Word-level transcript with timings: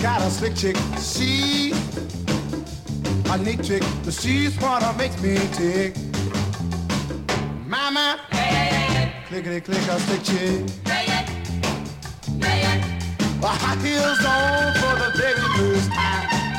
got 0.00 0.22
a 0.22 0.30
slick 0.30 0.54
chick. 0.54 0.76
She 0.98 1.72
a 3.30 3.36
neat 3.38 3.62
chick, 3.62 3.82
but 4.04 4.14
she's 4.14 4.56
what 4.56 4.96
makes 4.96 5.20
me 5.20 5.36
tick. 5.52 5.94
Mama, 7.66 8.18
clickety 9.28 9.60
click, 9.60 9.86
a 9.88 10.00
slick 10.00 10.22
chick. 10.22 10.64
Well, 13.42 13.52
high 13.52 13.76
heels 13.84 14.24
on 14.24 14.72
for 14.80 14.94
the 14.98 15.10
very 15.18 15.46
first 15.58 15.90
time. 15.92 16.51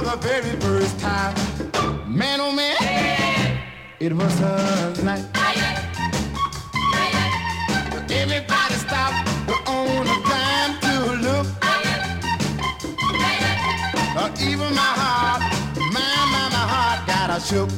For 0.00 0.16
the 0.16 0.16
very 0.16 0.56
first 0.60 0.98
time. 0.98 1.34
Man, 2.06 2.40
oh 2.40 2.52
man, 2.52 2.76
it 3.98 4.12
was 4.12 4.40
a 4.40 5.04
night. 5.04 5.24
Everybody 8.10 8.74
stop 8.74 9.12
on 9.68 10.06
a 10.06 10.16
dime 10.30 10.74
to 10.84 10.94
look. 11.26 11.46
Uh, 14.16 14.30
even 14.40 14.74
my 14.74 14.92
heart, 15.02 15.42
my, 15.94 16.08
my, 16.32 16.44
my 16.56 16.64
heart 16.72 17.06
got 17.06 17.30
a 17.30 17.40
shook. 17.40 17.70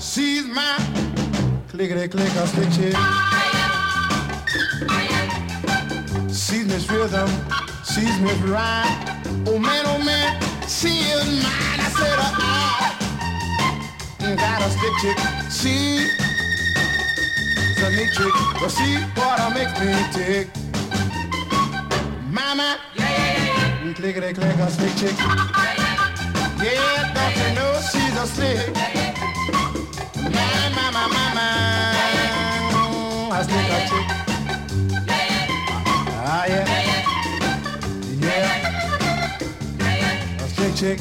She's 0.00 0.46
my 0.46 0.78
clickety 1.68 2.08
click 2.08 2.34
a 2.34 2.46
stick 2.46 2.70
chick. 2.76 2.96
She's 6.28 6.66
Miss 6.66 6.90
Rhythm, 6.90 7.30
she's 7.94 8.18
Miss 8.20 8.38
Rhyme. 8.38 8.86
Oh 9.46 9.58
man, 9.58 9.84
oh 9.86 9.98
man, 10.02 10.40
she 10.66 10.88
is 11.12 11.24
mine. 11.42 11.78
I 11.78 11.90
said, 11.98 12.18
uh, 12.18 12.32
I 14.20 14.34
got 14.36 14.62
a 14.62 14.70
stick 14.70 14.94
chick. 15.02 15.18
She 15.50 16.08
a 17.84 17.86
neat 17.90 18.12
trick, 18.14 18.32
but 18.60 18.70
she 18.70 18.96
what 19.16 19.52
makes 19.54 19.78
me 19.80 19.92
tick. 20.12 20.48
Mama, 22.30 22.78
yeah, 22.94 23.04
yeah, 23.04 23.36
yeah, 23.36 23.84
yeah. 23.84 23.92
clickety 23.94 24.32
click 24.32 24.56
a 24.56 24.70
slick 24.70 24.94
chick. 24.96 25.16
Yeah, 26.62 27.12
don't 27.12 27.36
you 27.36 27.50
know 27.56 27.72
she's 27.90 28.16
a 28.16 28.26
slick? 28.26 28.74
My, 30.16 30.70
my, 30.76 30.86
my, 30.96 31.04
my, 31.14 31.24
my, 33.28 33.38
a 33.38 33.40
slick 33.44 33.68
a 33.68 33.70
chick. 33.88 34.06
Ah, 36.24 36.44
yeah, 36.46 36.64
yeah, 38.22 39.36
a 40.38 40.48
slick 40.48 40.74
chick. 40.74 40.98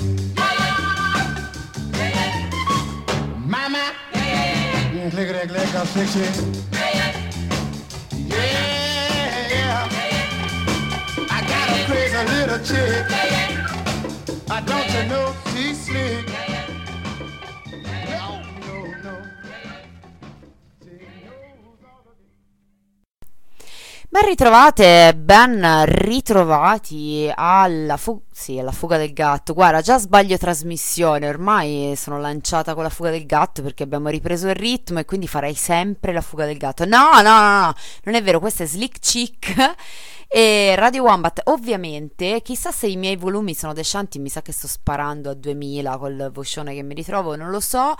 Mama, 3.45 3.93
clickety 5.11 5.47
click 5.47 5.73
a 5.73 5.85
slick 5.85 6.09
chick. 6.09 6.61
a 12.13 12.25
little 12.25 12.59
chick. 12.59 13.05
I 14.49 14.61
don't 14.61 14.89
you 14.93 15.09
know 15.09 15.33
she's 15.53 15.85
slick. 15.85 16.50
Ben 24.13 24.25
ritrovate, 24.25 25.15
ben 25.15 25.85
ritrovati 25.85 27.31
alla, 27.33 27.95
fu- 27.95 28.21
sì, 28.29 28.59
alla 28.59 28.73
fuga 28.73 28.97
del 28.97 29.13
gatto. 29.13 29.53
Guarda, 29.53 29.79
già 29.79 29.97
sbaglio 29.99 30.37
trasmissione, 30.37 31.29
ormai 31.29 31.93
sono 31.95 32.19
lanciata 32.19 32.73
con 32.73 32.83
la 32.83 32.89
fuga 32.89 33.09
del 33.09 33.25
gatto 33.25 33.61
perché 33.61 33.83
abbiamo 33.83 34.09
ripreso 34.09 34.49
il 34.49 34.55
ritmo 34.55 34.99
e 34.99 35.05
quindi 35.05 35.29
farei 35.29 35.53
sempre 35.53 36.11
la 36.11 36.19
fuga 36.19 36.45
del 36.45 36.57
gatto. 36.57 36.83
No, 36.83 37.21
no, 37.21 37.21
no, 37.21 37.59
no, 37.61 37.73
non 38.03 38.15
è 38.15 38.21
vero, 38.21 38.41
questa 38.41 38.65
è 38.65 38.67
Slick 38.67 38.99
Chick 38.99 39.75
e 40.33 40.75
Radio 40.77 41.03
Wombat, 41.03 41.41
ovviamente, 41.47 42.41
chissà 42.41 42.71
se 42.71 42.87
i 42.87 42.95
miei 42.95 43.17
volumi 43.17 43.53
sono 43.53 43.73
decenti, 43.73 44.17
mi 44.17 44.29
sa 44.29 44.41
che 44.41 44.53
sto 44.53 44.65
sparando 44.65 45.29
a 45.29 45.33
2000 45.33 45.97
col 45.97 46.29
vocione 46.31 46.73
che 46.73 46.83
mi 46.83 46.93
ritrovo, 46.93 47.35
non 47.35 47.49
lo 47.49 47.59
so. 47.59 47.95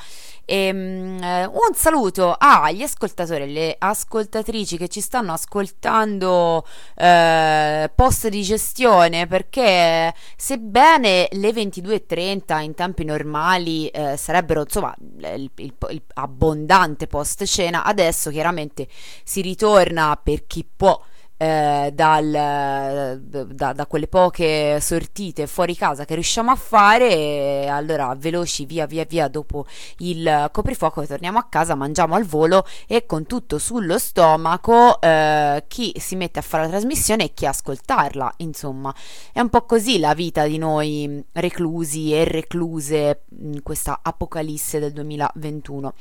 E, 0.45 0.69
um, 0.71 1.19
un 1.21 1.73
saluto 1.75 2.33
agli 2.39 2.83
ascoltatori 2.83 3.41
e 3.41 3.43
alle 3.43 3.75
ascoltatrici 3.77 4.77
che 4.77 4.87
ci 4.87 5.01
stanno 5.01 5.33
ascoltando 5.33 6.65
eh, 6.95 7.91
post 7.93 8.29
di 8.29 8.43
gestione, 8.43 9.27
perché 9.27 10.13
sebbene 10.37 11.27
le 11.31 11.49
22.30 11.49 12.61
in 12.61 12.75
tempi 12.75 13.03
normali 13.03 13.89
eh, 13.89 14.15
sarebbero 14.15 14.61
insomma 14.61 14.95
il, 15.19 15.51
il, 15.55 15.73
il 15.89 16.01
abbondante 16.13 17.07
post 17.07 17.43
cena, 17.43 17.83
adesso 17.83 18.29
chiaramente 18.29 18.87
si 19.25 19.41
ritorna 19.41 20.17
per 20.23 20.47
chi 20.47 20.65
può 20.73 20.97
eh, 21.41 21.89
dal, 21.91 23.19
da, 23.19 23.73
da, 23.73 23.85
quelle 23.87 24.05
poche 24.05 24.79
sortite 24.79 25.47
fuori 25.47 25.75
casa 25.75 26.05
che 26.05 26.13
riusciamo 26.13 26.51
a 26.51 26.55
fare, 26.55 27.67
allora 27.67 28.13
veloci 28.15 28.65
via 28.65 28.85
via 28.85 29.05
via 29.05 29.27
dopo 29.27 29.65
il 29.97 30.49
coprifuoco 30.51 31.03
torniamo 31.07 31.39
a 31.39 31.47
casa, 31.49 31.73
mangiamo 31.73 32.13
al 32.13 32.25
volo 32.25 32.63
e 32.85 33.07
con 33.07 33.25
tutto 33.25 33.57
sullo 33.57 33.97
stomaco 33.97 35.01
eh, 35.01 35.63
chi 35.67 35.95
si 35.97 36.15
mette 36.15 36.37
a 36.37 36.43
fare 36.43 36.65
la 36.65 36.69
trasmissione 36.69 37.23
e 37.23 37.33
chi 37.33 37.47
ascoltarla, 37.47 38.33
insomma 38.37 38.93
è 39.33 39.39
un 39.39 39.49
po' 39.49 39.65
così 39.65 39.97
la 39.97 40.13
vita 40.13 40.45
di 40.45 40.59
noi 40.59 41.25
reclusi 41.31 42.13
e 42.13 42.23
recluse 42.23 43.23
in 43.39 43.63
questa 43.63 44.01
apocalisse 44.03 44.77
del 44.77 44.91
2021. 44.91 45.93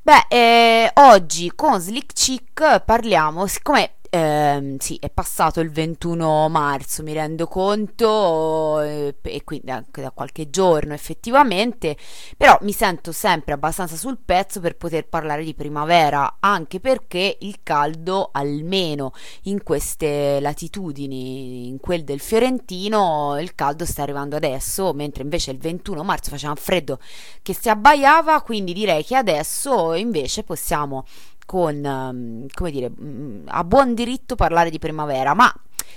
Beh, 0.00 0.24
eh, 0.30 0.90
oggi 0.94 1.52
con 1.54 1.78
Slick 1.78 2.14
Chick 2.14 2.80
parliamo, 2.80 3.46
siccome 3.46 3.96
eh, 4.10 4.76
sì, 4.78 4.96
è 5.00 5.10
passato 5.10 5.60
il 5.60 5.70
21 5.70 6.48
marzo, 6.48 7.02
mi 7.02 7.12
rendo 7.12 7.46
conto, 7.46 8.80
e 8.80 9.14
quindi 9.44 9.70
anche 9.70 10.02
da 10.02 10.10
qualche 10.10 10.50
giorno 10.50 10.94
effettivamente, 10.94 11.96
però 12.36 12.56
mi 12.62 12.72
sento 12.72 13.12
sempre 13.12 13.52
abbastanza 13.52 13.96
sul 13.96 14.18
pezzo 14.24 14.60
per 14.60 14.76
poter 14.76 15.06
parlare 15.08 15.44
di 15.44 15.54
primavera, 15.54 16.36
anche 16.40 16.80
perché 16.80 17.36
il 17.40 17.60
caldo, 17.62 18.30
almeno 18.32 19.12
in 19.42 19.62
queste 19.62 20.40
latitudini, 20.40 21.68
in 21.68 21.78
quel 21.80 22.04
del 22.04 22.20
Fiorentino, 22.20 23.38
il 23.40 23.54
caldo 23.54 23.84
sta 23.84 24.02
arrivando 24.02 24.36
adesso, 24.36 24.92
mentre 24.92 25.22
invece 25.22 25.50
il 25.50 25.58
21 25.58 26.02
marzo 26.02 26.30
faceva 26.30 26.54
freddo 26.54 26.98
che 27.42 27.54
si 27.54 27.68
abbaiava, 27.68 28.42
quindi 28.42 28.72
direi 28.72 29.04
che 29.04 29.16
adesso 29.16 29.94
invece 29.94 30.42
possiamo 30.42 31.04
con, 31.48 31.82
ehm, 31.82 32.46
come 32.52 32.70
dire, 32.70 32.90
mm, 32.90 33.46
a 33.46 33.64
buon 33.64 33.94
diritto 33.94 34.34
parlare 34.34 34.68
di 34.68 34.78
primavera, 34.78 35.32
ma 35.32 35.50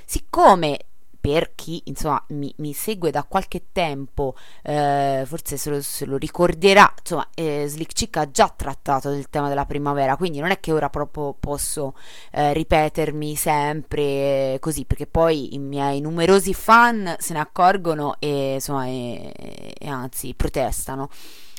siccome 0.05 0.79
per 1.19 1.55
chi 1.55 1.81
insomma 1.85 2.23
mi, 2.29 2.53
mi, 2.59 2.71
segue 2.71 3.11
da 3.11 3.23
qualche 3.23 3.65
tempo, 3.73 4.33
eh, 4.63 5.23
forse 5.25 5.57
se 5.57 5.69
lo, 5.69 5.81
se 5.81 6.05
lo, 6.05 6.15
ricorderà, 6.15 6.93
insomma, 6.97 7.27
eh, 7.35 7.65
Slick 7.67 7.91
Chick 7.91 8.15
ha 8.15 8.31
già 8.31 8.47
trattato 8.55 9.09
del 9.09 9.29
tema 9.29 9.49
della 9.49 9.65
primavera, 9.65 10.15
quindi 10.15 10.39
non 10.39 10.51
è 10.51 10.61
che 10.61 10.71
ora 10.71 10.89
proprio 10.89 11.35
posso 11.37 11.95
eh, 12.31 12.53
ripetermi 12.53 13.35
sempre 13.35 14.55
così, 14.61 14.85
perché 14.85 15.05
poi 15.05 15.53
i 15.53 15.59
miei 15.59 15.99
numerosi 15.99 16.53
fan 16.53 17.13
se 17.19 17.33
ne 17.33 17.39
accorgono 17.39 18.15
e 18.19 18.53
insomma, 18.53 18.85
e, 18.85 19.33
e 19.77 19.87
anzi 19.89 20.33
protestano. 20.33 21.09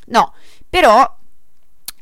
No, 0.07 0.33
però 0.67 1.21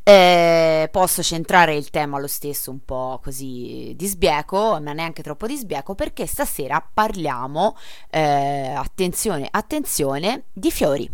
eh, 0.04 0.88
posso 0.90 1.22
centrare 1.22 1.76
il 1.76 1.90
tema 1.90 2.18
lo 2.18 2.26
stesso 2.26 2.70
un 2.70 2.84
po' 2.84 3.20
così 3.22 3.94
di 3.96 4.06
sbieco, 4.06 4.80
ma 4.80 4.92
neanche 4.92 5.22
troppo 5.22 5.46
di 5.46 5.56
sbieco, 5.56 5.94
perché 5.94 6.26
stasera 6.26 6.84
parliamo, 6.92 7.76
eh, 8.10 8.72
attenzione, 8.74 9.48
attenzione, 9.50 10.44
di 10.52 10.70
fiori. 10.70 11.10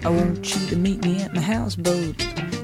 I 0.00 0.10
want 0.10 0.54
you 0.54 0.68
to 0.68 0.76
meet 0.76 1.04
me 1.04 1.22
at 1.22 1.34
my 1.34 1.42
houseboat. 1.42 2.16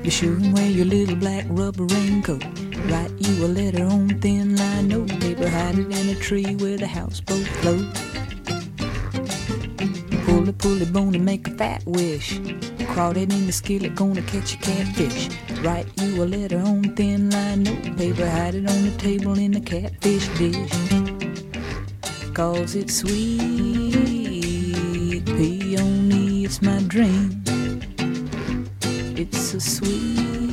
Be 0.03 0.09
sure 0.09 0.35
wear 0.53 0.67
your 0.67 0.87
little 0.87 1.17
black 1.17 1.45
rubber 1.51 1.85
raincoat. 1.85 2.64
Write 2.87 3.13
you 3.19 3.47
a 3.47 3.49
letter 3.49 3.85
on 3.85 4.09
thin 4.21 4.57
line 4.57 4.89
note 4.89 5.09
paper, 5.21 5.49
hide 5.49 5.79
it 5.79 5.91
in 5.91 6.09
a 6.11 6.15
tree 6.15 6.55
where 6.57 6.77
the 6.77 6.87
houseboat 6.87 7.47
floats. 7.61 8.01
Pull 10.27 10.49
a 10.49 10.53
pulley 10.53 10.85
bone 10.85 11.15
and 11.15 11.25
make 11.25 11.49
a 11.49 11.51
fat 11.53 11.83
wish. 11.87 12.39
Crawl 12.89 13.17
it 13.17 13.33
in 13.33 13.47
the 13.47 13.53
skillet, 13.53 13.95
gonna 13.95 14.21
catch 14.23 14.55
a 14.55 14.59
catfish. 14.59 15.31
Write 15.63 15.87
you 16.01 16.23
a 16.23 16.27
letter 16.27 16.59
on 16.59 16.95
thin 16.95 17.31
line 17.31 17.63
note 17.63 17.97
paper, 17.97 18.29
hide 18.29 18.55
it 18.55 18.69
on 18.69 18.85
the 18.85 18.95
table 18.99 19.39
in 19.39 19.53
the 19.53 19.61
catfish 19.61 20.29
dish. 20.39 20.71
cause 22.35 22.75
it's 22.75 22.97
sweet. 22.97 23.95
Peony, 25.25 26.45
it's 26.45 26.61
my 26.61 26.81
dream. 26.83 27.43
It's 29.17 29.55
a 29.55 29.61
sweet 29.61 30.44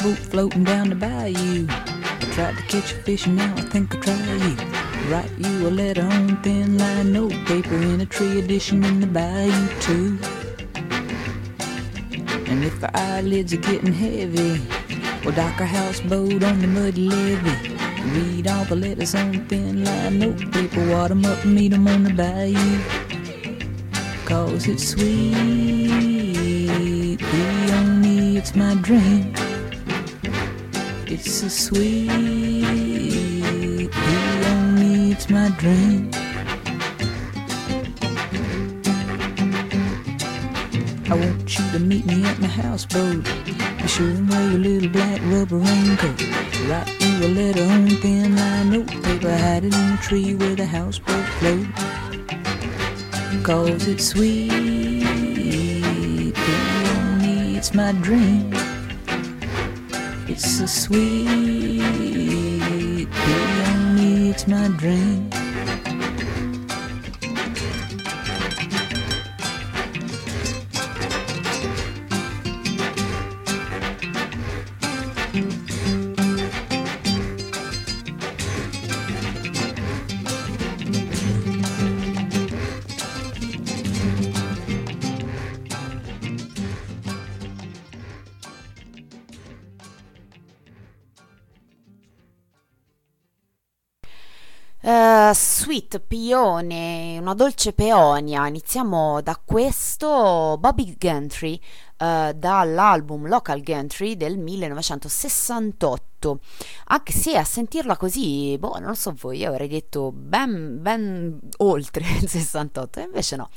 Houseboat 0.00 0.18
floating 0.30 0.64
down 0.64 0.88
the 0.88 0.94
bayou. 0.94 1.66
I 1.68 2.24
tried 2.32 2.56
to 2.56 2.62
catch 2.62 2.92
a 2.92 2.96
fish 3.02 3.26
and 3.26 3.36
now 3.36 3.54
I 3.54 3.60
think 3.60 3.94
I'll 3.94 4.00
try 4.00 4.14
you. 4.16 4.56
Write 5.10 5.30
you 5.36 5.68
a 5.68 5.70
letter 5.70 6.04
on 6.04 6.40
thin 6.42 6.78
line 6.78 7.12
notepaper 7.12 7.74
in 7.74 8.00
a 8.00 8.06
tree 8.06 8.38
edition 8.38 8.82
in 8.82 9.00
the 9.00 9.06
bayou 9.06 9.68
too. 9.80 10.18
And 12.50 12.64
if 12.64 12.82
our 12.82 12.90
eyelids 12.94 13.52
are 13.52 13.58
getting 13.58 13.92
heavy, 13.92 14.62
we'll 15.22 15.34
dock 15.34 15.60
our 15.60 15.66
houseboat 15.66 16.42
on 16.44 16.62
the 16.62 16.66
muddy 16.66 17.06
levee. 17.06 17.76
Read 18.14 18.48
all 18.48 18.64
the 18.64 18.76
letters 18.76 19.14
on 19.14 19.44
thin 19.48 19.84
line 19.84 20.18
notepaper, 20.18 20.88
wad 20.88 21.10
'em 21.10 21.26
up 21.26 21.44
and 21.44 21.54
meet 21.54 21.74
'em 21.74 21.86
on 21.86 22.04
the 22.04 22.14
bayou. 22.14 22.78
Cause 24.24 24.66
it's 24.66 24.88
sweet, 24.88 25.90
peony, 27.18 28.38
it's 28.38 28.54
my 28.56 28.74
dream. 28.76 29.34
A 31.30 31.48
sweet 31.48 32.10
peony, 33.92 35.12
it's 35.12 35.30
my 35.30 35.48
dream. 35.58 36.10
I 41.08 41.14
want 41.14 41.58
you 41.58 41.70
to 41.70 41.78
meet 41.78 42.04
me 42.04 42.24
at 42.24 42.38
my 42.40 42.48
houseboat. 42.48 43.24
Be 43.46 43.86
sure 43.86 44.08
and 44.08 44.28
wear 44.28 44.50
your 44.50 44.58
little 44.58 44.90
black 44.90 45.20
rubber 45.26 45.58
raincoat. 45.58 46.20
Write 46.68 47.00
you 47.00 47.24
a 47.24 47.28
letter 47.28 47.62
on 47.62 47.88
thin 48.02 48.34
line 48.36 48.70
notepaper. 48.70 49.30
Hide 49.30 49.64
it 49.64 49.74
in 49.74 49.90
the 49.92 49.98
tree 50.02 50.34
where 50.34 50.56
the 50.56 50.66
houseboat 50.66 51.24
floats. 51.38 51.68
Cause 53.44 53.86
it's 53.86 54.04
sweet, 54.08 54.50
it's 57.56 57.72
my 57.72 57.92
dream. 57.92 58.59
It's 60.32 60.60
a 60.60 60.68
sweet 60.68 61.26
peony, 63.10 64.30
it's 64.30 64.46
my 64.46 64.68
dream. 64.78 65.39
Uh, 94.90 95.30
sweet 95.32 96.00
Pione, 96.00 97.16
una 97.20 97.34
dolce 97.34 97.72
peonia. 97.72 98.48
Iniziamo 98.48 99.20
da 99.22 99.40
questo 99.44 100.56
Bobby 100.58 100.96
Gentry 100.98 101.60
uh, 101.98 102.32
dall'album 102.32 103.28
Local 103.28 103.60
Gentry 103.60 104.16
del 104.16 104.36
1968. 104.36 106.19
Anche 106.86 107.12
se 107.12 107.36
a 107.36 107.44
sentirla 107.44 107.96
così, 107.96 108.56
boh, 108.58 108.78
non 108.78 108.94
so 108.94 109.14
voi, 109.18 109.38
io 109.38 109.48
avrei 109.48 109.68
detto 109.68 110.12
ben, 110.12 110.78
ben 110.80 111.38
oltre 111.58 112.04
il 112.20 112.28
68, 112.28 113.00
invece 113.00 113.36
no. 113.36 113.48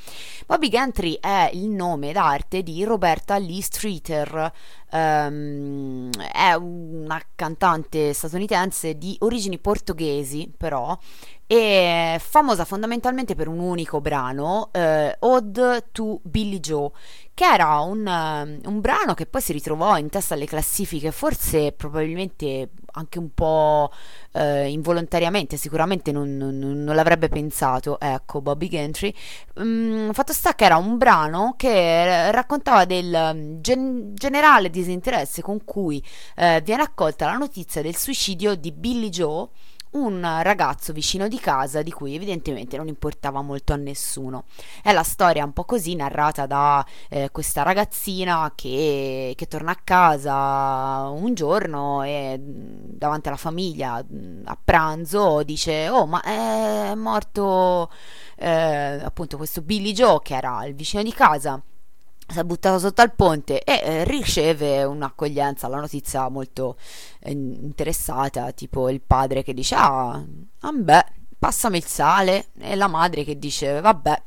Bobby 0.45 0.69
Gentry 0.69 1.17
è 1.19 1.49
il 1.53 1.69
nome 1.69 2.11
d'arte 2.11 2.63
di 2.63 2.83
Roberta 2.83 3.37
Lee 3.37 3.61
Streeter, 3.61 4.51
um, 4.91 6.09
è 6.11 6.53
una 6.53 7.21
cantante 7.35 8.13
statunitense 8.13 8.97
di 8.97 9.15
origini 9.19 9.57
portoghesi, 9.59 10.51
però, 10.55 10.97
e 11.45 12.17
famosa 12.19 12.65
fondamentalmente 12.65 13.35
per 13.35 13.47
un 13.47 13.59
unico 13.59 14.01
brano, 14.01 14.69
uh, 14.71 15.27
Ode 15.27 15.87
to 15.91 16.19
Billy 16.23 16.59
Joe, 16.59 16.89
che 17.33 17.45
era 17.45 17.79
un, 17.79 18.61
un, 18.63 18.81
brano 18.81 19.13
che 19.13 19.25
poi 19.25 19.41
si 19.41 19.53
ritrovò 19.53 19.97
in 19.97 20.09
testa 20.09 20.35
alle 20.35 20.45
classifiche, 20.45 21.11
forse 21.11 21.71
probabilmente 21.71 22.45
anche 22.95 23.19
un 23.19 23.33
po' 23.33 23.91
uh, 24.33 24.65
involontariamente, 24.67 25.57
sicuramente 25.57 26.11
non, 26.11 26.35
non, 26.37 26.57
non, 26.57 26.95
l'avrebbe 26.95 27.29
pensato, 27.29 27.99
ecco, 27.99 28.41
Bobby 28.41 28.67
Gentry. 28.67 29.13
Um, 29.55 30.11
fatto 30.13 30.33
sta 30.33 30.53
che 30.55 30.65
era 30.65 30.77
un 30.77 30.97
brano 30.97 31.55
che 31.57 32.31
raccontava 32.31 32.85
del 32.85 33.57
gen- 33.59 34.13
generale 34.13 34.69
disinteresse 34.69 35.41
con 35.41 35.63
cui 35.63 36.03
uh, 36.37 36.61
viene 36.61 36.83
accolta 36.83 37.25
la 37.25 37.37
notizia 37.37 37.81
del 37.81 37.95
suicidio 37.95 38.55
di 38.55 38.71
Billy 38.71 39.09
Joe 39.09 39.47
un 39.93 40.21
ragazzo 40.41 40.93
vicino 40.93 41.27
di 41.27 41.39
casa 41.39 41.81
di 41.81 41.91
cui 41.91 42.15
evidentemente 42.15 42.77
non 42.77 42.87
importava 42.87 43.41
molto 43.41 43.73
a 43.73 43.75
nessuno. 43.75 44.45
È 44.81 44.91
la 44.91 45.03
storia 45.03 45.43
un 45.43 45.53
po' 45.53 45.65
così 45.65 45.95
narrata 45.95 46.45
da 46.45 46.85
eh, 47.09 47.29
questa 47.31 47.63
ragazzina 47.63 48.51
che, 48.55 49.33
che, 49.35 49.47
torna 49.47 49.71
a 49.71 49.79
casa 49.83 51.07
un 51.09 51.33
giorno 51.33 52.03
e 52.03 52.39
davanti 52.39 53.27
alla 53.27 53.37
famiglia 53.37 54.03
a 54.45 54.57
pranzo 54.63 55.43
dice 55.43 55.89
oh 55.89 56.05
ma 56.05 56.21
è 56.21 56.95
morto 56.95 57.91
eh, 58.37 58.99
appunto 59.03 59.37
questo 59.37 59.61
Billy 59.61 59.91
Joe 59.91 60.19
che 60.23 60.35
era 60.35 60.65
il 60.65 60.73
vicino 60.75 61.03
di 61.03 61.13
casa 61.13 61.61
si 62.33 62.39
è 62.39 62.43
buttato 62.43 62.79
sotto 62.79 63.01
al 63.01 63.13
ponte 63.13 63.63
e 63.63 63.79
eh, 63.83 64.03
riceve 64.03 64.83
un'accoglienza, 64.83 65.67
la 65.67 65.79
notizia 65.79 66.27
molto 66.29 66.77
eh, 67.19 67.31
interessata, 67.31 68.51
tipo 68.51 68.89
il 68.89 69.01
padre 69.01 69.43
che 69.43 69.53
dice 69.53 69.75
ah, 69.75 70.21
vabbè, 70.59 71.05
passami 71.39 71.77
il 71.77 71.85
sale. 71.85 72.47
E 72.59 72.75
la 72.75 72.87
madre 72.87 73.23
che 73.23 73.37
dice 73.39 73.79
vabbè, 73.79 74.21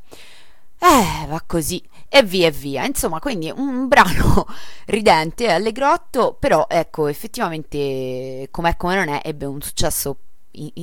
eh, 0.79 1.27
va 1.27 1.43
così. 1.47 1.83
E 2.09 2.23
via 2.23 2.47
e 2.49 2.51
via. 2.51 2.87
Insomma, 2.87 3.19
quindi 3.19 3.53
un 3.55 3.89
brano 3.89 4.47
ridente 4.87 5.51
allegrotto, 5.51 6.37
però 6.39 6.67
ecco, 6.69 7.09
effettivamente 7.09 8.49
com'è 8.51 8.77
come 8.77 8.95
non 8.95 9.09
è, 9.09 9.21
ebbe 9.25 9.45
un 9.47 9.61
successo 9.61 10.19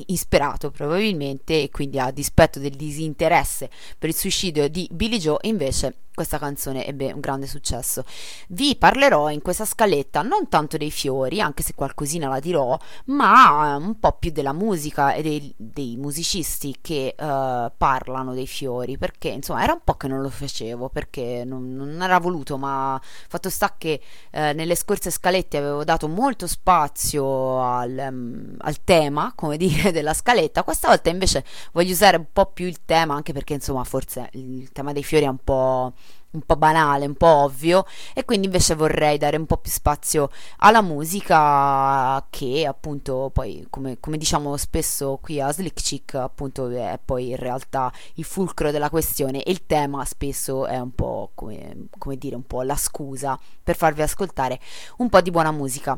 insperato 0.07 0.69
probabilmente 0.69 1.63
e 1.63 1.69
quindi 1.71 1.99
a 1.99 2.11
dispetto 2.11 2.59
del 2.59 2.75
disinteresse 2.75 3.69
per 3.97 4.09
il 4.09 4.15
suicidio 4.15 4.67
di 4.67 4.87
Billy 4.91 5.17
Joe 5.17 5.39
invece 5.41 5.95
questa 6.13 6.37
canzone 6.37 6.85
ebbe 6.85 7.11
un 7.11 7.19
grande 7.19 7.47
successo. 7.47 8.03
Vi 8.49 8.75
parlerò 8.75 9.29
in 9.29 9.41
questa 9.41 9.65
scaletta 9.65 10.21
non 10.21 10.47
tanto 10.49 10.77
dei 10.77 10.91
fiori, 10.91 11.41
anche 11.41 11.63
se 11.63 11.73
qualcosina 11.73 12.27
la 12.27 12.39
dirò, 12.39 12.77
ma 13.05 13.75
un 13.75 13.99
po' 13.99 14.13
più 14.13 14.31
della 14.31 14.53
musica 14.53 15.13
e 15.13 15.21
dei, 15.21 15.53
dei 15.57 15.97
musicisti 15.97 16.77
che 16.81 17.15
uh, 17.17 17.71
parlano 17.75 18.33
dei 18.33 18.47
fiori, 18.47 18.97
perché 18.97 19.29
insomma 19.29 19.63
era 19.63 19.73
un 19.73 19.81
po' 19.83 19.95
che 19.95 20.07
non 20.07 20.21
lo 20.21 20.29
facevo, 20.29 20.89
perché 20.89 21.43
non, 21.45 21.75
non 21.75 22.01
era 22.01 22.19
voluto, 22.19 22.57
ma 22.57 22.99
fatto 23.27 23.49
sta 23.49 23.73
che 23.77 24.01
uh, 24.31 24.37
nelle 24.53 24.75
scorse 24.75 25.09
scalette 25.09 25.57
avevo 25.57 25.83
dato 25.83 26.07
molto 26.07 26.47
spazio 26.47 27.61
al, 27.61 28.07
um, 28.09 28.55
al 28.59 28.83
tema, 28.83 29.33
come 29.35 29.57
dire, 29.57 29.91
della 29.93 30.13
scaletta, 30.13 30.63
questa 30.63 30.87
volta 30.87 31.09
invece 31.09 31.43
voglio 31.71 31.91
usare 31.91 32.17
un 32.17 32.27
po' 32.31 32.47
più 32.47 32.67
il 32.67 32.85
tema, 32.85 33.15
anche 33.15 33.33
perché 33.33 33.53
insomma 33.53 33.83
forse 33.83 34.29
il 34.33 34.71
tema 34.71 34.93
dei 34.93 35.03
fiori 35.03 35.25
è 35.25 35.29
un 35.29 35.37
po' 35.43 35.93
un 36.33 36.41
po' 36.41 36.55
banale, 36.55 37.05
un 37.05 37.15
po' 37.15 37.27
ovvio 37.27 37.85
e 38.13 38.25
quindi 38.25 38.47
invece 38.47 38.75
vorrei 38.75 39.17
dare 39.17 39.37
un 39.37 39.45
po' 39.45 39.57
più 39.57 39.71
spazio 39.71 40.29
alla 40.57 40.81
musica 40.81 42.25
che 42.29 42.65
appunto 42.65 43.29
poi 43.31 43.67
come, 43.69 43.99
come 43.99 44.17
diciamo 44.17 44.57
spesso 44.57 45.19
qui 45.21 45.39
a 45.39 45.51
Slick 45.51 45.81
Chick 45.81 46.15
appunto 46.15 46.69
è 46.69 46.99
poi 47.03 47.29
in 47.29 47.37
realtà 47.37 47.91
il 48.15 48.23
fulcro 48.23 48.71
della 48.71 48.89
questione 48.89 49.43
e 49.43 49.51
il 49.51 49.65
tema 49.65 50.03
spesso 50.05 50.65
è 50.65 50.79
un 50.79 50.93
po' 50.93 51.31
come, 51.35 51.87
come 51.97 52.17
dire 52.17 52.35
un 52.35 52.45
po' 52.45 52.63
la 52.63 52.75
scusa 52.75 53.39
per 53.63 53.75
farvi 53.75 54.01
ascoltare 54.01 54.59
un 54.97 55.09
po' 55.09 55.21
di 55.21 55.31
buona 55.31 55.51
musica. 55.51 55.97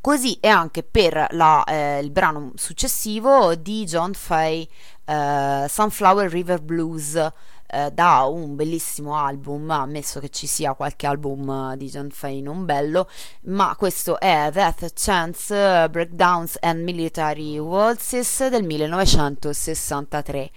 Così 0.00 0.36
è 0.38 0.48
anche 0.48 0.82
per 0.82 1.28
la, 1.30 1.64
eh, 1.64 1.98
il 2.00 2.10
brano 2.10 2.52
successivo 2.56 3.54
di 3.54 3.86
John 3.86 4.12
Fay, 4.12 4.68
eh, 5.06 5.64
Sunflower 5.66 6.30
River 6.30 6.60
Blues 6.60 7.32
eh, 7.66 7.90
da 7.92 8.22
un 8.22 8.54
bellissimo 8.54 9.16
album, 9.16 9.70
ammesso 9.70 10.20
che 10.20 10.28
ci 10.28 10.46
sia 10.46 10.74
qualche 10.74 11.06
album 11.06 11.72
eh, 11.72 11.76
di 11.76 11.88
John 11.88 12.10
Fay 12.10 12.40
non 12.40 12.64
bello, 12.64 13.08
ma 13.42 13.74
questo 13.76 14.18
è 14.20 14.50
Death 14.52 14.92
Chance 14.94 15.88
Breakdowns 15.90 16.58
and 16.60 16.82
Military 16.82 17.58
Waltzes 17.58 18.48
del 18.48 18.64
1963. 18.64 20.50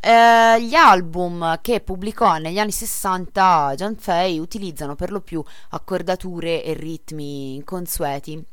Eh, 0.00 0.62
gli 0.62 0.74
album 0.74 1.58
che 1.62 1.80
pubblicò 1.80 2.36
negli 2.36 2.58
anni 2.58 2.70
60 2.70 3.74
John 3.76 3.96
Fay 3.96 4.38
utilizzano 4.38 4.94
per 4.94 5.10
lo 5.10 5.20
più 5.20 5.42
accordature 5.70 6.62
e 6.62 6.74
ritmi 6.74 7.54
inconsueti 7.56 8.44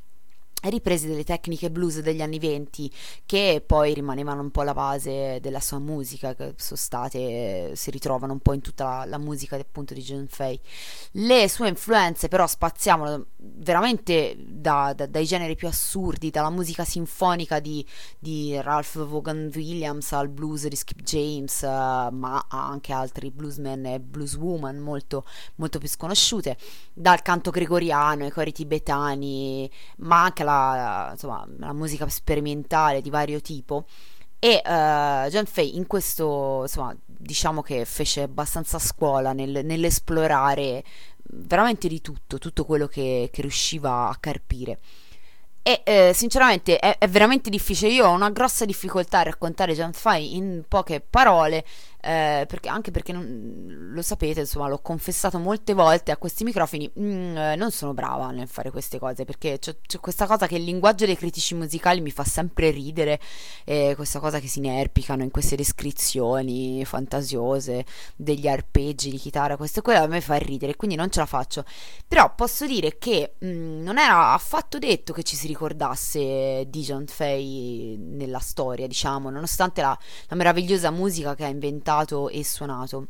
riprese 0.70 1.08
delle 1.08 1.24
tecniche 1.24 1.70
blues 1.70 2.00
degli 2.00 2.22
anni 2.22 2.40
20 2.40 2.92
che 3.26 3.64
poi 3.66 3.94
rimanevano 3.94 4.42
un 4.42 4.52
po' 4.52 4.64
la 4.64 4.74
base 4.74 5.40
della 5.42 5.60
sua 5.60 5.80
musica 5.80 6.34
che 6.36 6.54
sono 6.58 6.80
state 6.80 7.76
si 7.76 7.92
ritrovano 7.92 8.34
un 8.34 8.40
po' 8.40 8.54
in 8.54 8.62
tutta 8.62 8.84
la, 8.84 9.06
la 9.06 9.18
musica 9.18 9.56
appunto 9.56 9.94
di 9.94 10.02
John 10.02 10.28
Fay. 10.28 10.60
Le 11.12 11.50
sue 11.50 11.68
influenze 11.68 12.28
però 12.28 12.48
spaziamo 12.48 13.26
veramente 13.38 14.36
da, 14.38 14.94
da, 14.96 15.06
dai 15.06 15.26
generi 15.26 15.56
più 15.56 15.68
assurdi 15.68 16.30
dalla 16.30 16.50
musica 16.50 16.86
sinfonica 16.86 17.60
di, 17.60 17.86
di 18.18 18.60
Ralph 18.62 19.06
Vaughan 19.06 19.52
Williams 19.54 20.12
al 20.14 20.30
blues 20.30 20.68
di 20.68 20.76
Skip 20.76 21.02
James 21.02 21.62
uh, 21.62 22.14
ma 22.14 22.46
anche 22.48 22.94
altri 22.94 23.32
bluesmen 23.32 23.86
e 23.86 24.00
blueswoman 24.00 24.78
molto, 24.78 25.26
molto 25.56 25.80
più 25.80 25.88
sconosciute 25.88 26.58
dal 26.94 27.22
canto 27.22 27.52
gregoriano 27.52 28.24
ai 28.24 28.32
cori 28.32 28.52
tibetani 28.52 29.70
ma 29.98 30.24
anche 30.24 30.44
la 30.44 30.53
la, 30.54 31.10
insomma, 31.12 31.48
la 31.58 31.74
musica 31.74 32.08
sperimentale 32.08 33.02
di 33.02 33.10
vario 33.10 33.42
tipo 33.42 33.86
e 34.40 34.62
uh, 34.66 35.30
John 35.30 35.46
Fay 35.46 35.78
in 35.78 35.88
questo 35.88 36.60
insomma 36.64 36.94
diciamo 37.06 37.62
che 37.62 37.86
fece 37.86 38.24
abbastanza 38.24 38.78
scuola 38.78 39.32
nel, 39.32 39.62
nell'esplorare 39.64 40.84
veramente 41.36 41.88
di 41.88 42.02
tutto, 42.02 42.38
tutto 42.38 42.66
quello 42.66 42.88
che, 42.88 43.30
che 43.32 43.42
riusciva 43.42 44.10
a 44.10 44.18
carpire. 44.20 44.80
E 45.66 45.82
eh, 45.86 46.12
sinceramente 46.14 46.78
è, 46.78 46.98
è, 46.98 47.08
veramente 47.08 47.50
difficile. 47.50 47.94
Io 47.94 48.06
ho 48.06 48.12
una 48.12 48.32
grossa 48.32 48.66
difficoltà 48.66 49.20
a 49.20 49.24
raccontare 49.24 49.74
John 49.74 49.94
Fay 49.94 50.36
in 50.36 50.66
poche 50.68 51.00
parole 51.00 51.64
eh, 52.06 52.44
perché, 52.50 52.68
anche 52.68 52.92
perché 52.92 53.14
non, 53.14 53.92
lo 53.94 54.02
sapete, 54.02 54.42
insomma, 54.42 54.68
l'ho 54.68 54.80
confessato 54.80 55.40
molte 55.40 55.74
volte 55.74 56.12
a 56.12 56.18
questi 56.18 56.44
microfoni, 56.44 56.92
mm, 57.00 57.38
eh, 57.38 57.56
non 57.56 57.72
sono 57.72 57.94
brava 57.94 58.30
nel 58.32 58.50
fare 58.50 58.72
queste 58.72 59.00
cose, 59.00 59.24
perché 59.24 59.58
c'è, 59.58 59.78
c'è, 59.88 60.00
questa 60.00 60.26
cosa 60.28 60.46
che 60.46 60.58
il 60.58 60.64
linguaggio 60.64 61.06
dei 61.06 61.16
critici 61.16 61.56
musicali 61.56 62.02
mi 62.02 62.12
fa 62.12 62.26
sempre 62.26 62.72
ridere, 62.72 63.22
eh, 63.64 63.94
questa 63.96 64.20
cosa 64.20 64.42
che 64.42 64.48
si 64.48 64.60
inerpicano 64.60 65.24
in 65.24 65.32
queste 65.32 65.56
descrizioni 65.56 66.84
fantasiose 66.84 67.86
degli 68.18 68.50
arpeggi 68.50 69.10
di 69.10 69.18
chitarra, 69.18 69.56
questo 69.56 69.80
e 69.80 69.82
quello 69.82 70.04
a 70.04 70.08
me 70.08 70.20
fa 70.20 70.36
ridere, 70.36 70.76
quindi 70.76 70.98
non 70.98 71.10
ce 71.10 71.20
la 71.20 71.26
faccio. 71.26 71.64
Però 72.06 72.36
posso 72.36 72.66
dire 72.66 72.98
che 72.98 73.36
mh, 73.40 73.48
mm, 73.48 73.82
non 73.82 73.98
era 73.98 74.34
affatto 74.34 74.78
detto 74.78 75.14
che 75.14 75.24
ci 75.24 75.38
si 75.38 75.48
ricordasse 75.48 76.66
di 76.68 76.82
John 76.82 77.06
Fay 77.08 77.96
nella 77.98 78.40
storia, 78.40 78.88
diciamo, 78.88 79.30
nonostante 79.30 79.80
la, 79.82 79.98
la 80.28 80.36
meravigliosa 80.36 80.92
musica 80.92 81.34
che 81.34 81.46
ha 81.46 81.48
inventato 81.48 81.92
cantato 81.94 82.30
e 82.30 82.44
suonato. 82.44 83.08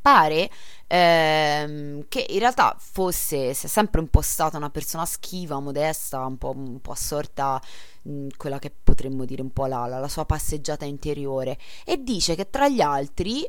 Pare 0.00 0.48
ehm, 0.86 2.04
che 2.08 2.24
in 2.30 2.38
realtà 2.38 2.76
fosse 2.78 3.52
sia 3.52 3.68
sempre 3.68 4.00
un 4.00 4.08
po' 4.08 4.22
stata 4.22 4.56
una 4.56 4.70
persona 4.70 5.04
schiva, 5.04 5.58
modesta, 5.58 6.24
un 6.24 6.38
po', 6.38 6.52
un 6.54 6.80
po 6.80 6.92
assorta 6.92 7.60
in 8.04 8.28
quella 8.36 8.58
che 8.58 8.72
potremmo 8.82 9.24
dire 9.24 9.42
un 9.42 9.52
po' 9.52 9.66
la, 9.66 9.86
la, 9.86 10.08
sua 10.08 10.24
passeggiata 10.24 10.84
interiore. 10.84 11.58
E 11.84 12.02
dice 12.02 12.36
che 12.36 12.48
tra 12.48 12.68
gli 12.68 12.80
altri 12.80 13.46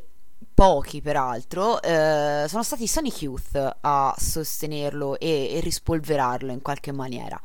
pochi 0.53 1.01
peraltro 1.01 1.81
eh, 1.81 2.45
sono 2.47 2.63
stati 2.63 2.87
Sonic 2.87 3.21
Youth 3.21 3.77
a 3.81 4.13
sostenerlo 4.17 5.17
e, 5.19 5.55
e 5.55 5.59
rispolverarlo 5.61 6.51
in 6.51 6.61
qualche 6.61 6.91
maniera 6.91 7.39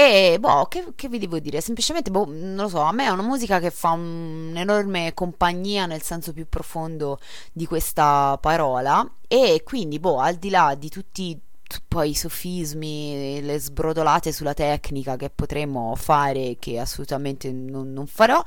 e 0.00 0.38
boh, 0.40 0.64
che, 0.64 0.92
che, 0.94 1.08
vi 1.08 1.18
devo 1.18 1.38
dire? 1.38 1.60
Semplicemente, 1.60 2.10
boh, 2.10 2.24
non 2.26 2.56
lo 2.56 2.68
so, 2.68 2.80
a 2.80 2.90
me 2.90 3.04
è 3.04 3.10
una 3.10 3.20
musica 3.20 3.60
che 3.60 3.70
fa 3.70 3.90
un'enorme 3.90 5.12
compagnia 5.12 5.84
nel 5.84 6.00
senso 6.00 6.32
più 6.32 6.48
profondo 6.48 7.18
di 7.52 7.66
questa 7.66 8.38
parola. 8.40 9.06
E 9.28 9.60
quindi, 9.62 9.98
boh, 9.98 10.18
al 10.18 10.36
di 10.36 10.48
là 10.48 10.74
di 10.74 10.88
tutti 10.88 11.38
poi 11.86 12.10
i 12.10 12.14
sofismi, 12.14 13.42
le 13.42 13.58
sbrodolate 13.58 14.32
sulla 14.32 14.54
tecnica 14.54 15.16
che 15.16 15.28
potremmo 15.28 15.94
fare, 15.96 16.56
che 16.58 16.78
assolutamente 16.78 17.52
non, 17.52 17.92
non 17.92 18.06
farò, 18.06 18.42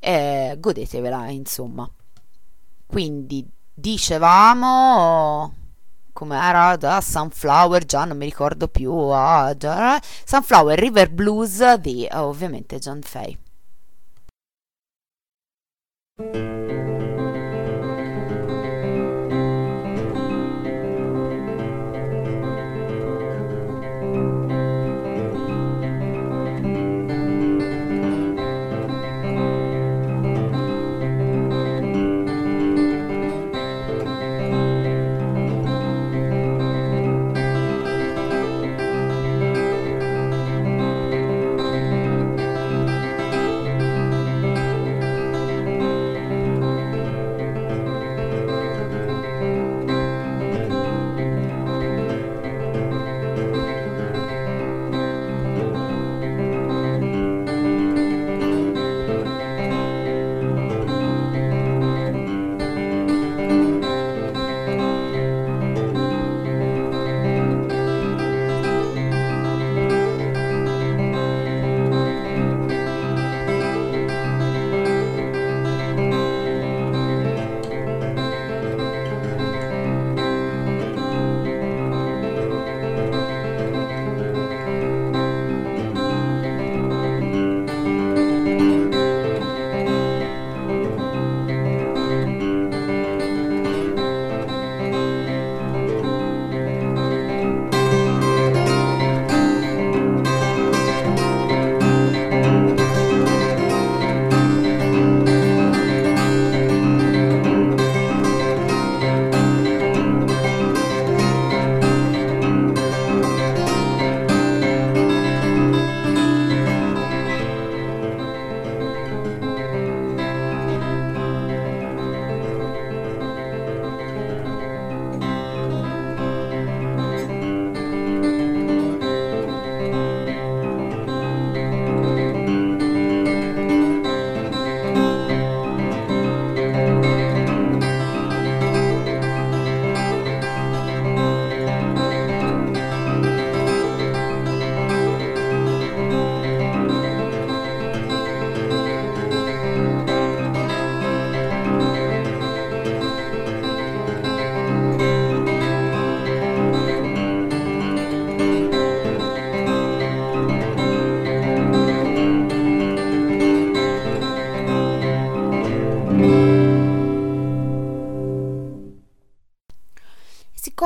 eh, 0.00 0.56
godetevela, 0.58 1.28
insomma. 1.30 1.88
Quindi, 2.84 3.46
dicevamo 3.72 5.54
come 6.16 6.38
era 6.38 6.76
da 6.76 7.02
Sunflower, 7.02 7.84
già 7.84 8.06
non 8.06 8.16
mi 8.16 8.24
ricordo 8.24 8.68
più, 8.68 8.90
ah, 8.90 9.54
già, 9.54 10.00
Sunflower 10.24 10.78
River 10.78 11.10
Blues 11.10 11.74
di 11.74 12.08
ovviamente 12.10 12.78
John 12.78 13.02
Fay. 13.02 13.38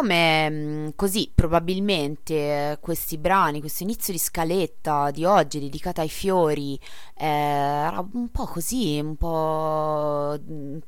Siccome 0.00 0.92
così 0.96 1.30
probabilmente 1.34 2.34
eh, 2.34 2.78
questi 2.80 3.18
brani, 3.18 3.60
questo 3.60 3.82
inizio 3.82 4.12
di 4.12 4.18
scaletta 4.18 5.10
di 5.10 5.24
oggi 5.24 5.60
dedicata 5.60 6.00
ai 6.00 6.08
fiori 6.08 6.78
eh, 7.16 7.26
era 7.26 8.04
un 8.12 8.30
po' 8.30 8.46
così, 8.46 8.98
un 8.98 9.16
po' 9.16 10.38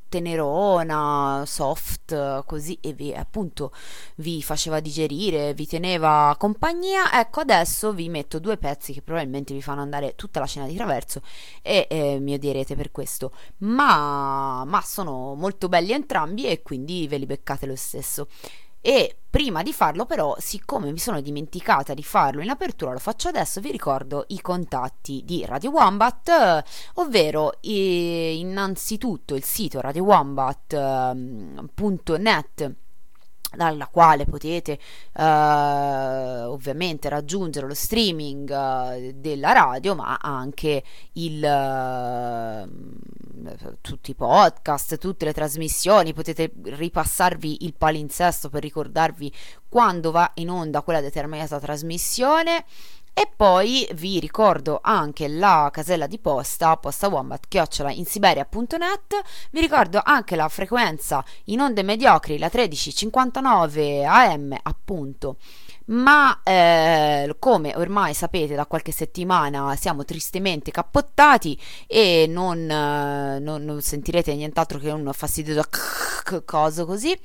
tenerona, 0.08 1.44
soft, 1.46 2.44
così 2.46 2.78
e 2.80 2.94
vi, 2.94 3.14
appunto 3.14 3.72
vi 4.16 4.42
faceva 4.42 4.80
digerire, 4.80 5.52
vi 5.52 5.66
teneva 5.66 6.34
compagnia, 6.38 7.18
ecco 7.20 7.40
adesso 7.40 7.92
vi 7.92 8.08
metto 8.08 8.38
due 8.38 8.56
pezzi 8.56 8.92
che 8.94 9.02
probabilmente 9.02 9.52
vi 9.52 9.62
fanno 9.62 9.82
andare 9.82 10.14
tutta 10.14 10.40
la 10.40 10.46
cena 10.46 10.66
di 10.66 10.74
traverso 10.74 11.20
e 11.60 11.86
eh, 11.90 12.18
mi 12.18 12.34
odierete 12.34 12.74
per 12.76 12.90
questo, 12.90 13.32
ma, 13.58 14.64
ma 14.64 14.80
sono 14.82 15.34
molto 15.34 15.68
belli 15.68 15.92
entrambi 15.92 16.46
e 16.46 16.62
quindi 16.62 17.06
ve 17.08 17.18
li 17.18 17.26
beccate 17.26 17.66
lo 17.66 17.76
stesso. 17.76 18.28
E 18.84 19.16
prima 19.30 19.62
di 19.62 19.72
farlo 19.72 20.06
però, 20.06 20.34
siccome 20.40 20.90
mi 20.90 20.98
sono 20.98 21.20
dimenticata 21.20 21.94
di 21.94 22.02
farlo 22.02 22.42
in 22.42 22.50
apertura, 22.50 22.90
lo 22.90 22.98
faccio 22.98 23.28
adesso, 23.28 23.60
vi 23.60 23.70
ricordo 23.70 24.24
i 24.28 24.40
contatti 24.40 25.22
di 25.24 25.44
Radio 25.46 25.70
Wombat, 25.70 26.64
ovvero 26.94 27.62
eh, 27.62 28.36
innanzitutto 28.36 29.36
il 29.36 29.44
sito 29.44 29.80
radiowombat.net 29.80 32.74
dalla 33.54 33.86
quale 33.86 34.24
potete 34.24 34.78
uh, 35.14 35.22
ovviamente 36.50 37.08
raggiungere 37.08 37.66
lo 37.66 37.74
streaming 37.74 38.48
uh, 38.50 39.12
della 39.14 39.52
radio, 39.52 39.94
ma 39.94 40.18
anche 40.20 40.82
il, 41.12 41.42
uh, 41.42 42.68
tutti 43.80 44.10
i 44.12 44.14
podcast, 44.14 44.98
tutte 44.98 45.24
le 45.24 45.32
trasmissioni, 45.32 46.12
potete 46.12 46.52
ripassarvi 46.62 47.64
il 47.64 47.74
palinsesto 47.76 48.48
per 48.48 48.62
ricordarvi 48.62 49.32
quando 49.68 50.10
va 50.10 50.30
in 50.34 50.50
onda 50.50 50.82
quella 50.82 51.00
determinata 51.00 51.58
trasmissione 51.58 52.64
e 53.14 53.28
poi 53.34 53.86
vi 53.94 54.18
ricordo 54.18 54.80
anche 54.82 55.28
la 55.28 55.68
casella 55.70 56.06
di 56.06 56.18
posta, 56.18 56.76
posta 56.78 57.08
wombat, 57.08 57.44
chiocciola 57.46 57.90
in 57.90 58.06
siberia.net. 58.06 59.20
Vi 59.50 59.60
ricordo 59.60 60.00
anche 60.02 60.34
la 60.34 60.48
frequenza 60.48 61.22
in 61.44 61.60
onde 61.60 61.82
mediocri, 61.82 62.38
la 62.38 62.50
1359 62.50 64.04
AM, 64.04 64.56
appunto. 64.62 65.36
Ma 65.86 66.40
eh, 66.42 67.36
come 67.38 67.74
ormai 67.76 68.14
sapete 68.14 68.54
da 68.54 68.66
qualche 68.66 68.92
settimana 68.92 69.76
siamo 69.76 70.04
tristemente 70.04 70.70
cappottati 70.70 71.60
e 71.86 72.26
non, 72.28 72.58
eh, 72.70 73.38
non, 73.40 73.62
non 73.62 73.82
sentirete 73.82 74.34
nient'altro 74.34 74.78
che 74.78 74.90
un 74.90 75.10
fastidioso 75.12 75.64
coso 76.46 76.86
così 76.86 77.18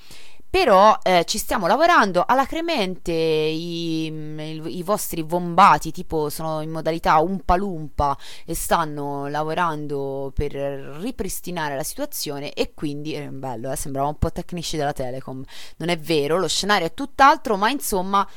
però 0.57 0.97
eh, 1.03 1.23
ci 1.27 1.37
stiamo 1.37 1.67
lavorando 1.67 2.23
alacremente 2.25 3.11
i, 3.11 4.07
i, 4.07 4.77
i, 4.77 4.81
vostri 4.81 5.21
vombati 5.21 5.91
tipo 5.91 6.31
sono 6.31 6.61
in 6.61 6.71
modalità 6.71 7.19
umpa 7.19 7.55
lumpa 7.55 8.17
e 8.43 8.55
stanno 8.55 9.27
lavorando 9.27 10.31
per 10.33 10.53
ripristinare 10.53 11.75
la 11.75 11.83
situazione 11.83 12.53
e 12.53 12.73
quindi 12.73 13.13
eh, 13.13 13.27
bello 13.29 13.71
eh, 13.71 13.75
sembrava 13.75 14.07
un 14.07 14.17
po' 14.17 14.31
tecnici 14.31 14.77
della 14.77 14.93
Telecom 14.93 15.43
non 15.75 15.89
è 15.89 15.97
vero 15.99 16.39
lo 16.39 16.47
scenario 16.47 16.87
è 16.87 16.93
tutt'altro 16.95 17.55
ma 17.55 17.69
insomma 17.69 18.27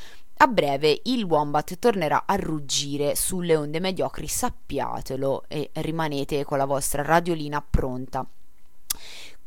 a 0.43 0.47
breve 0.47 1.01
il 1.05 1.25
Wombat 1.25 1.79
tornerà 1.79 2.25
a 2.27 2.35
ruggire 2.35 3.15
sulle 3.15 3.57
onde 3.57 3.81
mediocri, 3.81 4.27
sappiatelo 4.27 5.45
e 5.49 5.71
rimanete 5.73 6.45
con 6.45 6.57
la 6.57 6.65
vostra 6.65 7.03
radiolina 7.03 7.61
pronta. 7.61 8.27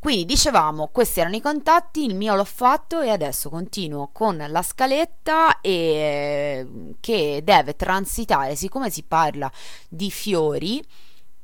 Quindi 0.03 0.25
dicevamo, 0.25 0.89
questi 0.91 1.22
erano 1.22 1.38
i 1.38 1.39
contatti, 1.39 2.03
il 2.03 2.13
mio 2.13 2.36
l'ho 2.36 2.43
fatto 2.43 3.00
e 3.00 3.10
adesso 3.10 3.50
continuo 3.50 4.10
con 4.12 4.36
la 4.50 4.62
scaletta 4.62 5.62
e, 5.62 6.67
che 6.99 7.39
deve 7.41 7.78
transitare, 7.78 8.58
siccome 8.58 8.89
si 8.89 9.04
parla 9.04 9.49
di 9.88 10.12
fiori, 10.12 10.84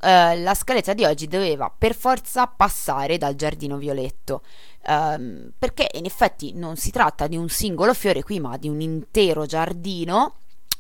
eh, 0.01 0.41
la 0.41 0.53
scaletta 0.53 0.93
di 0.93 1.05
oggi 1.05 1.29
doveva 1.29 1.73
per 1.75 1.95
forza 1.95 2.47
passare 2.47 3.17
dal 3.17 3.36
giardino 3.36 3.77
violetto. 3.77 4.41
Eh, 4.86 5.51
perché 5.57 5.88
in 5.93 6.03
effetti 6.03 6.51
non 6.51 6.75
si 6.75 6.91
tratta 6.91 7.27
di 7.27 7.38
un 7.38 7.47
singolo 7.47 7.93
fiore 7.93 8.23
qui, 8.23 8.41
ma 8.41 8.57
di 8.57 8.67
un 8.67 8.81
intero 8.81 9.45
giardino 9.45 10.34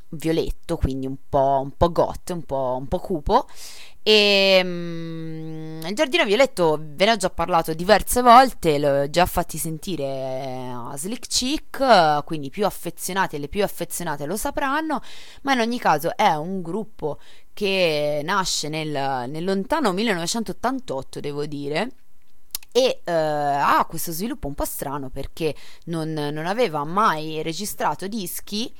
violetto, 0.09 0.75
quindi 0.75 1.05
un 1.05 1.15
po', 1.29 1.61
un 1.63 1.71
po 1.77 1.91
got, 1.93 2.31
un 2.31 2.43
po', 2.43 2.75
un 2.77 2.89
po' 2.89 2.99
cupo 2.99 3.47
e 4.09 4.59
um, 4.63 5.85
il 5.85 5.93
giardino 5.93 6.25
violetto 6.25 6.79
ve 6.81 7.05
ne 7.05 7.11
ho 7.11 7.15
già 7.15 7.29
parlato 7.29 7.75
diverse 7.75 8.23
volte, 8.23 8.79
l'ho 8.79 9.07
già 9.07 9.27
fatti 9.27 9.59
sentire 9.59 10.71
a 10.73 10.97
Slick 10.97 11.27
Chick, 11.27 12.23
quindi 12.23 12.49
più 12.49 12.65
affezionati 12.65 13.35
e 13.35 13.39
le 13.39 13.47
più 13.47 13.63
affezionate 13.63 14.25
lo 14.25 14.35
sapranno, 14.35 15.01
ma 15.43 15.53
in 15.53 15.59
ogni 15.59 15.77
caso 15.77 16.17
è 16.17 16.33
un 16.33 16.63
gruppo 16.63 17.19
che 17.53 18.21
nasce 18.23 18.67
nel, 18.67 18.89
nel 19.29 19.43
lontano 19.43 19.91
1988, 19.91 21.19
devo 21.19 21.45
dire 21.45 21.91
e 22.71 23.01
uh, 23.03 23.11
ha 23.11 23.85
questo 23.87 24.11
sviluppo 24.11 24.47
un 24.47 24.55
po' 24.55 24.65
strano 24.65 25.09
perché 25.09 25.53
non, 25.85 26.13
non 26.13 26.47
aveva 26.47 26.83
mai 26.83 27.43
registrato 27.43 28.07
dischi 28.07 28.73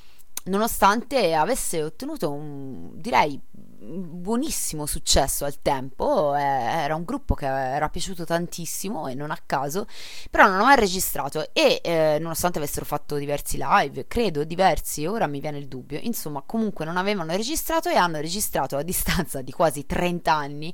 nonostante 0.45 1.34
avesse 1.34 1.84
ottenuto 1.84 2.32
un 2.32 2.91
direi 2.93 3.39
buonissimo 3.82 4.86
successo 4.86 5.45
al 5.45 5.62
tempo, 5.62 6.36
eh, 6.36 6.41
era 6.41 6.95
un 6.95 7.04
gruppo 7.04 7.34
che 7.34 7.45
era 7.45 7.89
piaciuto 7.89 8.25
tantissimo 8.25 9.08
e 9.08 9.15
non 9.15 9.32
a 9.32 9.39
caso, 9.45 9.88
però 10.30 10.47
non 10.47 10.60
ho 10.60 10.65
mai 10.65 10.75
registrato 10.75 11.54
e 11.54 11.80
eh, 11.82 12.17
nonostante 12.19 12.58
avessero 12.58 12.86
fatto 12.86 13.15
diversi 13.15 13.58
live, 13.60 14.06
credo 14.08 14.43
diversi, 14.43 15.06
ora 15.06 15.28
mi 15.28 15.39
viene 15.39 15.58
il 15.58 15.67
dubbio, 15.67 15.99
insomma 16.02 16.43
comunque 16.45 16.86
non 16.86 16.97
avevano 16.97 17.36
registrato 17.36 17.89
e 17.89 17.95
hanno 17.95 18.19
registrato 18.19 18.75
a 18.75 18.82
distanza 18.84 19.41
di 19.41 19.52
quasi 19.52 19.86
30 19.86 20.34
anni 20.34 20.73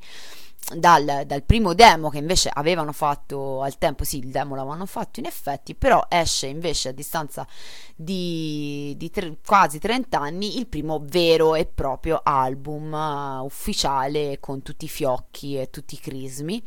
dal, 0.73 1.23
dal, 1.25 1.43
primo 1.43 1.73
demo 1.73 2.09
che 2.09 2.17
invece 2.17 2.49
avevano 2.51 2.91
fatto 2.91 3.61
al 3.61 3.77
tempo, 3.77 4.03
sì, 4.03 4.17
il 4.17 4.31
demo 4.31 4.55
l'avevano 4.55 4.85
fatto 4.87 5.19
in 5.19 5.27
effetti, 5.27 5.75
però 5.75 6.05
esce 6.09 6.47
invece 6.47 6.89
a 6.89 6.91
distanza 6.91 7.47
di, 7.95 8.95
di 8.97 9.09
tre, 9.11 9.37
quasi 9.45 9.77
30 9.77 10.19
anni 10.19 10.57
il 10.57 10.67
primo 10.67 11.01
vero 11.03 11.53
e 11.53 11.65
proprio 11.65 12.19
album 12.23 12.91
uh, 12.91 13.43
ufficiale 13.43 14.39
con 14.39 14.63
tutti 14.63 14.85
i 14.85 14.89
fiocchi 14.89 15.59
e 15.59 15.69
tutti 15.69 15.95
i 15.95 15.99
crismi. 15.99 16.63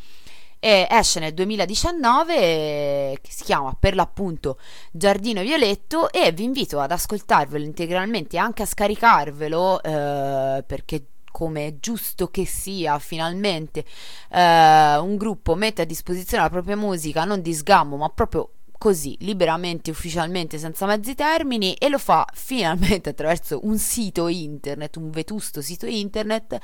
E 0.61 0.89
esce 0.91 1.21
nel 1.21 1.35
2019 1.35 3.19
che 3.23 3.31
si 3.31 3.45
chiama 3.45 3.77
per 3.79 3.95
l'appunto 3.95 4.59
Giardino 4.91 5.41
Violetto 5.43 6.11
e 6.11 6.33
vi 6.33 6.43
invito 6.43 6.81
ad 6.81 6.91
ascoltarvelo 6.91 7.65
integralmente 7.65 8.35
e 8.35 8.41
anche 8.41 8.63
a 8.63 8.67
scaricarvelo 8.67 9.83
eh, 9.83 10.65
perché 10.67 11.07
come 11.39 11.69
è 11.69 11.75
giusto 11.79 12.33
che 12.33 12.45
sia 12.45 12.99
finalmente 12.99 13.85
eh, 14.33 14.97
un 14.97 15.17
gruppo 15.17 15.55
mette 15.55 15.83
a 15.83 15.85
disposizione 15.85 16.43
la 16.43 16.51
propria 16.51 16.75
musica 16.75 17.23
non 17.23 17.43
di 17.43 17.55
sgammo 17.55 17.97
ma 17.97 18.09
proprio 18.09 18.51
così 18.77 19.17
liberamente, 19.21 19.91
ufficialmente, 19.91 20.59
senza 20.59 20.87
mezzi 20.87 21.15
termini 21.15 21.75
e 21.75 21.89
lo 21.89 21.99
fa 21.99 22.27
finalmente 22.33 23.11
attraverso 23.11 23.61
un 23.63 23.79
sito 23.79 24.27
internet, 24.27 24.97
un 24.97 25.11
vetusto 25.11 25.61
sito 25.61 25.87
internet 25.87 26.59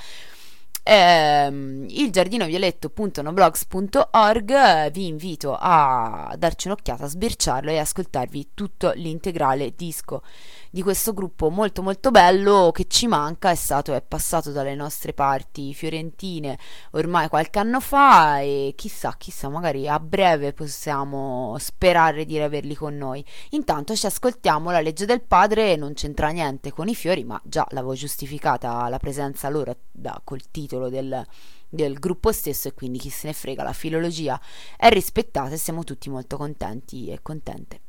ehm, 0.85 1.87
il 1.89 2.11
giardinovioletto.noblogs.org 2.11 4.91
vi 4.91 5.07
invito 5.07 5.57
a 5.59 6.35
darci 6.37 6.69
un'occhiata, 6.69 7.05
a 7.05 7.09
sbirciarlo 7.09 7.71
e 7.71 7.79
ascoltarvi 7.79 8.51
tutto 8.55 8.93
l'integrale 8.95 9.73
disco 9.75 10.23
di 10.75 10.83
questo 10.83 11.15
gruppo 11.15 11.51
molto 11.51 11.83
molto 11.83 12.11
bello 12.11 12.73
che 12.75 12.87
ci 12.89 13.07
manca, 13.07 13.49
è 13.49 13.55
stato 13.55 13.95
è 13.95 14.03
passato 14.03 14.51
dalle 14.51 14.75
nostre 14.75 15.13
parti 15.13 15.73
fiorentine 15.73 16.59
ormai 16.91 17.29
qualche 17.29 17.61
anno 17.61 17.79
fa 17.79 18.41
e 18.41 18.73
chissà, 18.75 19.15
chissà, 19.17 19.49
magari 19.49 19.87
a 19.87 20.01
breve 20.01 20.53
possiamo 20.53 21.55
sperare 21.61 22.25
di 22.25 22.39
riaverli 22.39 22.75
con 22.75 22.97
noi. 22.97 23.25
Intanto 23.51 23.95
ci 23.95 24.07
ascoltiamo 24.07 24.73
la 24.73 24.81
legge 24.81 25.07
del 25.07 25.23
padre, 25.23 25.77
non 25.77 25.95
c'entra 25.95 26.31
niente 26.31 26.73
con 26.73 26.89
i 26.89 26.97
fiori, 26.97 27.23
ma 27.23 27.41
già 27.45 27.65
l'avevo 27.71 27.95
giustificata 27.95 28.89
la 28.89 28.99
presenza 28.99 29.49
loro 29.49 29.77
da, 29.93 30.21
col 30.25 30.51
titolo 30.51 30.89
del 30.89 31.25
del 31.69 31.99
gruppo 31.99 32.31
stesso 32.31 32.69
e 32.69 32.73
quindi 32.73 32.99
chi 32.99 33.11
se 33.11 33.27
ne 33.27 33.33
frega, 33.33 33.65
la 33.65 33.73
filologia 33.73 34.41
è 34.77 34.89
rispettata 34.91 35.55
e 35.55 35.57
siamo 35.57 35.83
tutti 35.83 36.09
molto 36.09 36.37
contenti 36.37 37.09
e 37.09 37.19
contente. 37.21 37.81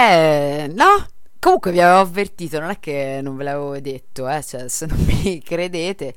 Eh, 0.00 0.70
no? 0.74 1.06
Comunque 1.38 1.72
vi 1.72 1.80
avevo 1.80 2.00
avvertito, 2.00 2.58
non 2.58 2.70
è 2.70 2.78
che 2.78 3.20
non 3.22 3.36
ve 3.36 3.44
l'avevo 3.44 3.78
detto, 3.80 4.28
eh, 4.28 4.42
cioè, 4.42 4.68
se 4.68 4.86
non 4.86 4.98
mi 5.04 5.40
credete, 5.42 6.14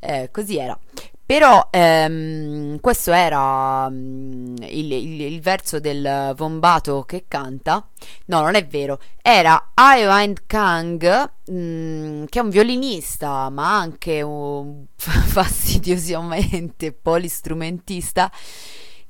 eh, 0.00 0.28
così 0.32 0.56
era. 0.58 0.76
Però 1.24 1.68
ehm, 1.70 2.80
questo 2.80 3.12
era 3.12 3.88
mm, 3.88 4.56
il, 4.62 4.92
il- 4.92 5.20
il 5.20 5.40
verso 5.40 5.78
del 5.78 6.32
Vombato 6.36 7.04
che 7.04 7.26
canta. 7.28 7.86
No, 8.26 8.40
non 8.40 8.56
è 8.56 8.66
vero. 8.66 8.98
Era 9.22 9.70
Ivan 9.76 10.34
Kang, 10.46 11.30
mm, 11.52 12.24
che 12.28 12.38
è 12.40 12.42
un 12.42 12.48
violinista, 12.50 13.48
ma 13.50 13.76
anche 13.78 14.22
un 14.22 14.86
fastidiosamente 14.96 16.92
polistrumentista, 16.92 18.30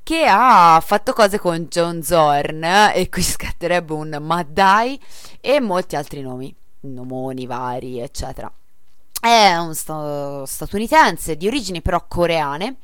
che 0.02 0.24
ha 0.28 0.82
fatto 0.84 1.12
cose 1.12 1.38
con 1.38 1.66
John 1.70 2.02
Zorn, 2.02 2.64
e 2.94 3.08
qui 3.08 3.22
scatterebbe 3.22 3.92
un 3.92 4.18
Maddai, 4.20 5.00
e 5.40 5.60
molti 5.60 5.96
altri 5.96 6.20
nomi, 6.22 6.54
nomoni 6.80 7.46
vari, 7.46 8.00
eccetera. 8.00 8.52
È 9.20 9.54
un 9.56 9.74
sta- 9.74 10.44
statunitense 10.46 11.36
di 11.36 11.46
origini 11.46 11.82
però 11.82 12.02
coreane 12.08 12.76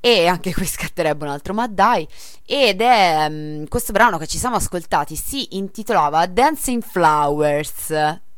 e 0.00 0.26
anche 0.26 0.52
qui 0.52 0.64
scatterebbe 0.66 1.24
un 1.24 1.30
altro 1.30 1.54
Maddai 1.54 2.06
ed 2.44 2.80
è 2.80 3.28
mm, 3.28 3.64
questo 3.66 3.92
brano 3.92 4.18
che 4.18 4.26
ci 4.26 4.38
siamo 4.38 4.56
ascoltati 4.56 5.16
si 5.16 5.56
intitolava 5.56 6.26
Dancing 6.26 6.82
Flowers. 6.82 7.90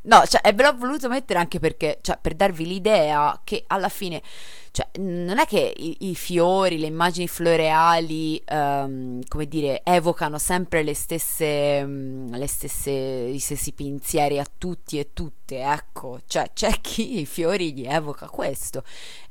No, 0.02 0.22
cioè, 0.26 0.54
ve 0.54 0.62
l'ho 0.62 0.76
voluto 0.76 1.08
mettere 1.08 1.38
anche 1.38 1.58
perché, 1.58 1.98
cioè, 2.00 2.18
per 2.20 2.34
darvi 2.34 2.66
l'idea 2.66 3.38
che 3.44 3.64
alla 3.66 3.90
fine, 3.90 4.22
cioè, 4.72 4.88
non 4.98 5.38
è 5.38 5.46
che 5.46 5.72
i, 5.76 6.10
i 6.10 6.14
fiori, 6.14 6.78
le 6.78 6.86
immagini 6.86 7.26
floreali, 7.26 8.40
ehm, 8.44 9.22
come 9.28 9.46
dire, 9.46 9.82
evocano 9.84 10.38
sempre 10.38 10.82
le 10.82 10.94
stesse, 10.94 11.84
mm, 11.84 12.34
le 12.34 12.46
stesse, 12.46 12.90
i 12.90 13.38
stessi 13.38 13.72
pensieri 13.72 14.38
a 14.38 14.46
tutti 14.58 14.98
e 14.98 15.10
tutte, 15.12 15.60
ecco, 15.60 16.20
cioè, 16.26 16.50
c'è 16.54 16.80
chi 16.80 17.20
i 17.20 17.26
fiori 17.26 17.72
gli 17.72 17.86
evoca 17.86 18.28
questo, 18.28 18.84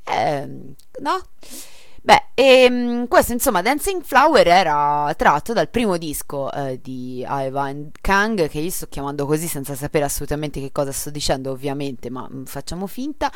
Ehm, 0.04 0.74
no? 1.00 1.22
Beh, 2.02 2.28
ehm, 2.34 3.08
questo 3.08 3.32
insomma, 3.32 3.60
Dancing 3.60 4.02
Flower 4.02 4.48
era 4.48 5.12
tratto 5.18 5.52
dal 5.52 5.68
primo 5.68 5.98
disco 5.98 6.50
eh, 6.50 6.80
di 6.80 7.22
Ivan 7.28 7.90
Kang, 8.00 8.48
che 8.48 8.58
io 8.58 8.70
sto 8.70 8.86
chiamando 8.86 9.26
così 9.26 9.46
senza 9.46 9.74
sapere 9.74 10.06
assolutamente 10.06 10.60
che 10.60 10.72
cosa 10.72 10.92
sto 10.92 11.10
dicendo, 11.10 11.50
ovviamente, 11.50 12.08
ma 12.08 12.26
mm, 12.32 12.44
facciamo 12.44 12.86
finta, 12.86 13.30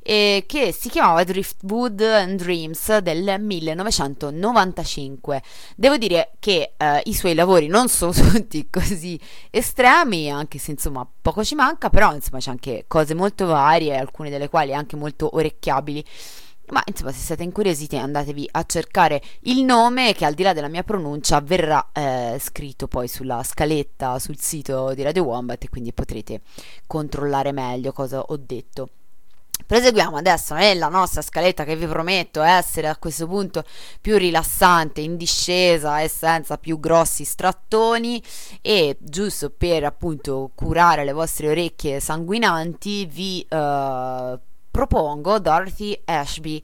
e 0.00 0.44
che 0.46 0.70
si 0.70 0.90
chiamava 0.90 1.24
Driftwood 1.24 2.00
and 2.02 2.40
Dreams 2.40 2.98
del 2.98 3.34
1995. 3.40 5.42
Devo 5.74 5.96
dire 5.96 6.34
che 6.38 6.74
eh, 6.76 7.00
i 7.06 7.14
suoi 7.14 7.34
lavori 7.34 7.66
non 7.66 7.88
sono 7.88 8.12
tutti 8.30 8.68
così 8.70 9.18
estremi, 9.50 10.30
anche 10.30 10.58
se 10.58 10.70
insomma 10.70 11.04
poco 11.20 11.42
ci 11.42 11.56
manca, 11.56 11.90
però 11.90 12.14
insomma 12.14 12.38
c'è 12.38 12.50
anche 12.50 12.84
cose 12.86 13.12
molto 13.14 13.46
varie, 13.46 13.96
alcune 13.96 14.30
delle 14.30 14.48
quali 14.48 14.72
anche 14.72 14.94
molto 14.94 15.34
orecchiabili. 15.34 16.04
Ma 16.68 16.82
insomma, 16.86 17.12
se 17.12 17.18
siete 17.18 17.42
incuriositi, 17.42 17.96
andatevi 17.96 18.48
a 18.52 18.64
cercare 18.64 19.22
il 19.40 19.64
nome 19.64 20.14
che 20.14 20.24
al 20.24 20.34
di 20.34 20.42
là 20.42 20.54
della 20.54 20.68
mia 20.68 20.82
pronuncia 20.82 21.40
verrà 21.40 21.90
eh, 21.92 22.38
scritto 22.40 22.88
poi 22.88 23.06
sulla 23.06 23.42
scaletta 23.42 24.18
sul 24.18 24.38
sito 24.40 24.94
di 24.94 25.02
Radio 25.02 25.24
Wombat 25.24 25.64
e 25.64 25.68
quindi 25.68 25.92
potrete 25.92 26.40
controllare 26.86 27.52
meglio 27.52 27.92
cosa 27.92 28.20
ho 28.20 28.36
detto. 28.36 28.88
Proseguiamo 29.66 30.16
adesso 30.16 30.54
nella 30.54 30.88
nostra 30.88 31.22
scaletta 31.22 31.64
che 31.64 31.76
vi 31.76 31.86
prometto 31.86 32.42
essere 32.42 32.88
a 32.88 32.96
questo 32.96 33.26
punto 33.26 33.64
più 34.00 34.16
rilassante, 34.18 35.00
in 35.00 35.16
discesa 35.16 36.00
e 36.00 36.08
senza 36.08 36.58
più 36.58 36.78
grossi 36.80 37.24
strattoni 37.24 38.22
e 38.60 38.96
giusto 39.00 39.50
per 39.50 39.84
appunto 39.84 40.50
curare 40.54 41.04
le 41.04 41.12
vostre 41.12 41.48
orecchie 41.48 42.00
sanguinanti 42.00 43.06
vi 43.06 43.46
eh, 43.48 44.38
propongo 44.74 45.38
Dorothy 45.38 45.96
Ashby 46.04 46.60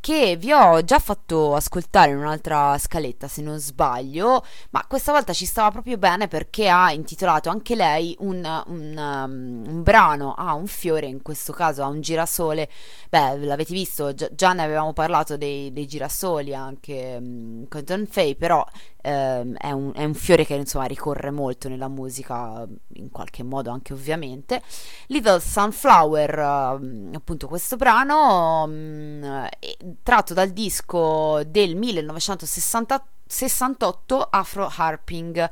che 0.00 0.34
vi 0.36 0.50
ho 0.50 0.82
già 0.82 0.98
fatto 0.98 1.54
ascoltare 1.54 2.10
in 2.10 2.16
un'altra 2.16 2.76
scaletta 2.76 3.28
se 3.28 3.40
non 3.40 3.60
sbaglio, 3.60 4.44
ma 4.70 4.84
questa 4.88 5.12
volta 5.12 5.32
ci 5.32 5.46
stava 5.46 5.70
proprio 5.70 5.96
bene 5.96 6.26
perché 6.26 6.68
ha 6.68 6.90
intitolato 6.90 7.50
anche 7.50 7.76
lei 7.76 8.16
un, 8.18 8.38
un, 8.66 8.96
um, 8.96 9.62
un 9.64 9.82
brano 9.84 10.34
a 10.34 10.54
un 10.54 10.66
fiore, 10.66 11.06
in 11.06 11.22
questo 11.22 11.52
caso 11.52 11.84
a 11.84 11.86
un 11.86 12.00
girasole. 12.00 12.68
Beh, 13.08 13.38
l'avete 13.38 13.72
visto, 13.72 14.12
già, 14.12 14.28
già 14.32 14.52
ne 14.52 14.64
avevamo 14.64 14.92
parlato 14.92 15.36
dei, 15.36 15.72
dei 15.72 15.86
girasoli 15.86 16.52
anche 16.52 17.18
um, 17.20 17.68
con 17.68 17.84
Don 17.84 18.04
Fay, 18.10 18.34
però 18.34 18.66
ehm, 19.02 19.56
è, 19.56 19.70
un, 19.70 19.92
è 19.94 20.04
un 20.04 20.14
fiore 20.14 20.46
che 20.46 20.54
insomma 20.54 20.86
ricorre 20.86 21.30
molto 21.30 21.68
nella 21.68 21.88
musica, 21.88 22.66
in 22.94 23.10
qualche 23.10 23.42
modo 23.42 23.70
anche 23.70 23.92
ovviamente. 23.92 24.62
Little 25.08 25.40
Sunflower, 25.40 26.38
ehm, 26.38 27.10
appunto 27.14 27.46
questo 27.48 27.76
brano, 27.76 28.64
mm, 28.68 29.22
è 29.58 29.76
tratto 30.02 30.32
dal 30.34 30.50
disco 30.50 31.42
del 31.44 31.76
1968 31.76 34.28
Afro 34.30 34.70
Harping. 34.74 35.50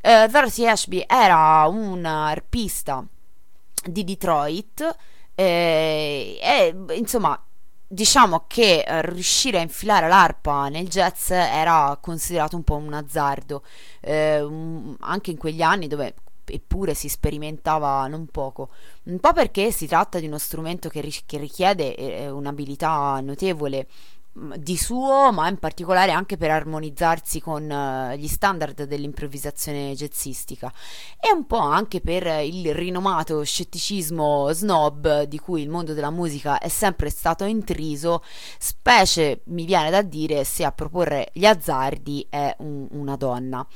Eh, 0.00 0.28
Dorothy 0.30 0.66
Ashby 0.66 1.04
era 1.06 1.66
un 1.66 2.04
arpista 2.04 3.04
di 3.84 4.04
Detroit 4.04 4.96
eh, 5.34 6.38
e 6.40 6.74
insomma 6.94 7.40
diciamo 7.86 8.44
che 8.46 8.80
eh, 8.80 9.02
riuscire 9.02 9.58
a 9.58 9.62
infilare 9.62 10.08
l'arpa 10.08 10.68
nel 10.68 10.88
jazz 10.88 11.30
era 11.30 11.96
considerato 12.00 12.56
un 12.56 12.62
po' 12.64 12.76
un 12.76 12.92
azzardo, 12.92 13.62
eh, 14.00 14.46
anche 15.00 15.30
in 15.30 15.36
quegli 15.36 15.62
anni 15.62 15.86
dove 15.86 16.14
eppure 16.48 16.94
si 16.94 17.08
sperimentava 17.08 18.06
non 18.06 18.26
poco, 18.26 18.68
un 19.04 19.18
po' 19.18 19.32
perché 19.32 19.72
si 19.72 19.86
tratta 19.86 20.20
di 20.20 20.26
uno 20.26 20.38
strumento 20.38 20.88
che, 20.88 21.00
ri- 21.00 21.22
che 21.26 21.38
richiede 21.38 21.94
eh, 21.96 22.30
un'abilità 22.30 23.18
notevole 23.20 23.86
di 24.56 24.76
suo, 24.76 25.32
ma 25.32 25.48
in 25.48 25.58
particolare 25.58 26.12
anche 26.12 26.36
per 26.36 26.50
armonizzarsi 26.50 27.40
con 27.40 27.70
eh, 27.70 28.18
gli 28.18 28.28
standard 28.28 28.84
dell'improvvisazione 28.84 29.94
jazzistica 29.94 30.70
e 31.18 31.32
un 31.32 31.46
po' 31.46 31.58
anche 31.58 32.00
per 32.00 32.26
il 32.44 32.74
rinomato 32.74 33.42
scetticismo 33.42 34.52
snob 34.52 35.22
di 35.22 35.38
cui 35.38 35.62
il 35.62 35.70
mondo 35.70 35.94
della 35.94 36.10
musica 36.10 36.58
è 36.58 36.68
sempre 36.68 37.08
stato 37.08 37.44
intriso, 37.44 38.22
specie 38.58 39.40
mi 39.46 39.64
viene 39.64 39.90
da 39.90 40.02
dire 40.02 40.44
se 40.44 40.64
a 40.64 40.72
proporre 40.72 41.30
gli 41.32 41.46
azzardi 41.46 42.26
è 42.28 42.54
un- 42.58 42.88
una 42.90 43.16
donna. 43.16 43.66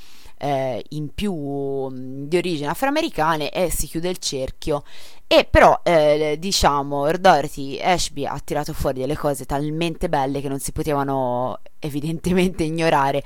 Eh, 0.41 0.83
in 0.91 1.13
più 1.15 1.35
mh, 1.35 2.29
di 2.29 2.37
origini 2.39 2.69
afroamericane 2.69 3.51
e 3.51 3.71
si 3.71 3.87
chiude 3.87 4.09
il 4.09 4.19
cerchio. 4.19 4.83
E 5.27 5.47
però 5.49 5.81
eh, 5.85 6.37
diciamo 6.39 7.09
Dorothy 7.19 7.79
Ashby 7.81 8.25
ha 8.25 8.41
tirato 8.43 8.73
fuori 8.73 9.01
delle 9.01 9.17
cose 9.17 9.45
talmente 9.45 10.09
belle 10.09 10.41
che 10.41 10.49
non 10.49 10.59
si 10.59 10.73
potevano 10.73 11.61
evidentemente 11.79 12.65
ignorare. 12.65 13.23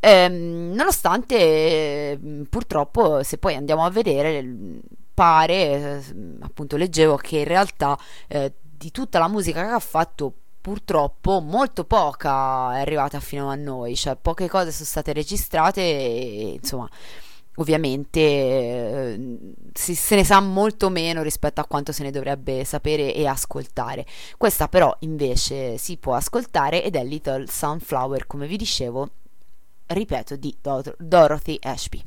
Ehm, 0.00 0.72
nonostante 0.74 1.36
eh, 1.36 2.18
purtroppo 2.50 3.22
se 3.22 3.38
poi 3.38 3.54
andiamo 3.54 3.84
a 3.84 3.90
vedere 3.90 4.44
pare 5.14 5.54
eh, 5.54 6.02
appunto 6.40 6.76
leggevo 6.76 7.16
che 7.16 7.38
in 7.38 7.44
realtà 7.44 7.98
eh, 8.28 8.52
di 8.60 8.90
tutta 8.90 9.18
la 9.18 9.28
musica 9.28 9.64
che 9.64 9.70
ha 9.70 9.78
fatto 9.78 10.32
purtroppo 10.66 11.38
molto 11.38 11.84
poca 11.84 12.74
è 12.76 12.80
arrivata 12.80 13.20
fino 13.20 13.48
a 13.48 13.54
noi 13.54 13.94
cioè 13.94 14.16
poche 14.16 14.48
cose 14.48 14.72
sono 14.72 14.84
state 14.86 15.12
registrate 15.12 15.80
e 15.80 16.58
insomma 16.60 16.88
ovviamente 17.58 18.18
eh, 18.20 19.38
si- 19.72 19.94
se 19.94 20.16
ne 20.16 20.24
sa 20.24 20.40
molto 20.40 20.88
meno 20.90 21.22
rispetto 21.22 21.60
a 21.60 21.66
quanto 21.66 21.92
se 21.92 22.02
ne 22.02 22.10
dovrebbe 22.10 22.64
sapere 22.64 23.14
e 23.14 23.28
ascoltare 23.28 24.04
questa 24.36 24.66
però 24.66 24.92
invece 25.00 25.78
si 25.78 25.98
può 25.98 26.14
ascoltare 26.14 26.82
ed 26.82 26.96
è 26.96 27.04
Little 27.04 27.46
Sunflower 27.46 28.26
come 28.26 28.48
vi 28.48 28.56
dicevo 28.56 29.08
ripeto, 29.86 30.34
di 30.34 30.52
Dor- 30.60 30.96
Dorothy 30.98 31.58
Ashby. 31.62 32.02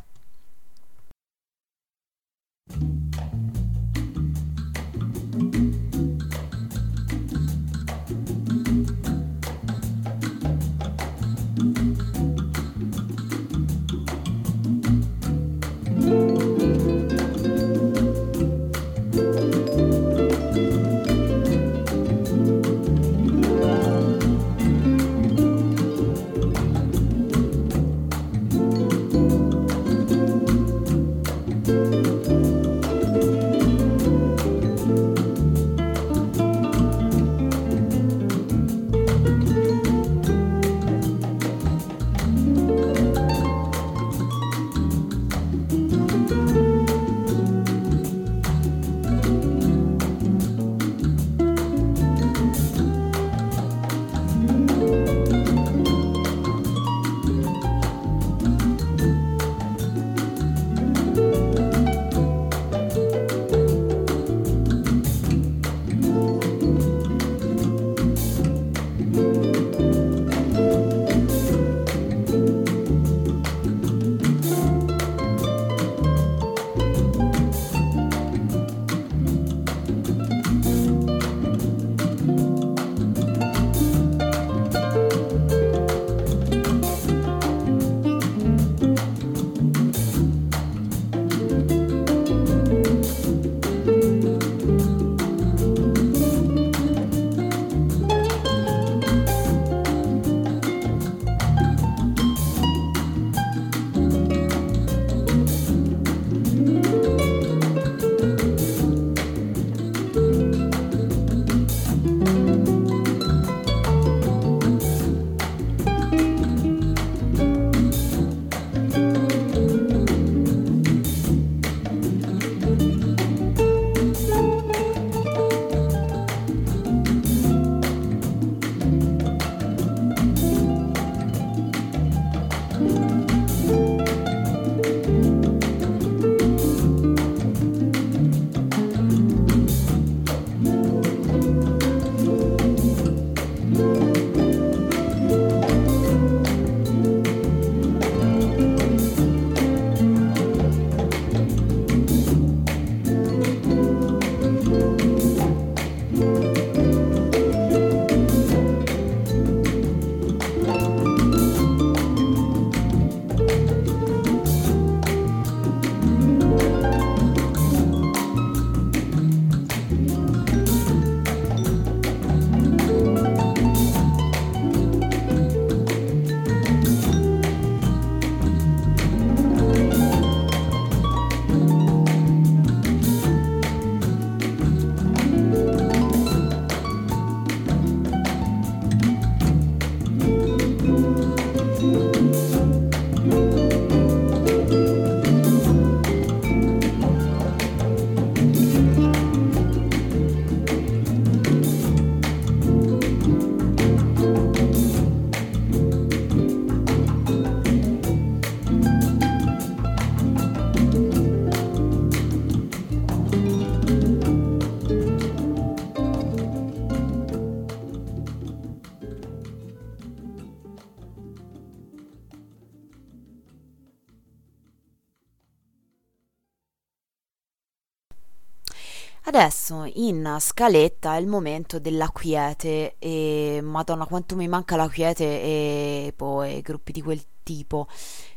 Adesso 229.39 229.89
in 229.93 230.35
scaletta 230.37 231.15
è 231.15 231.19
il 231.19 231.25
momento 231.25 231.79
della 231.79 232.09
quiete 232.09 232.95
e 232.99 233.61
Madonna 233.63 234.05
quanto 234.05 234.35
mi 234.35 234.49
manca 234.49 234.75
la 234.75 234.89
quiete 234.89 235.23
e 235.23 236.13
poi 236.13 236.59
gruppi 236.59 236.91
di 236.91 237.01
quel 237.01 237.23
tipo. 237.41 237.87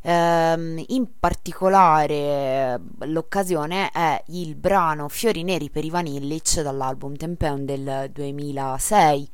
Ehm, 0.02 0.80
in 0.86 1.18
particolare 1.18 2.80
l'occasione 3.00 3.90
è 3.90 4.22
il 4.28 4.54
brano 4.54 5.08
Fiori 5.08 5.42
Neri 5.42 5.70
per 5.70 5.84
Ivan 5.84 6.06
Illich 6.06 6.60
dall'album 6.60 7.16
Tempeon 7.16 7.64
del 7.64 8.08
2006. 8.12 9.28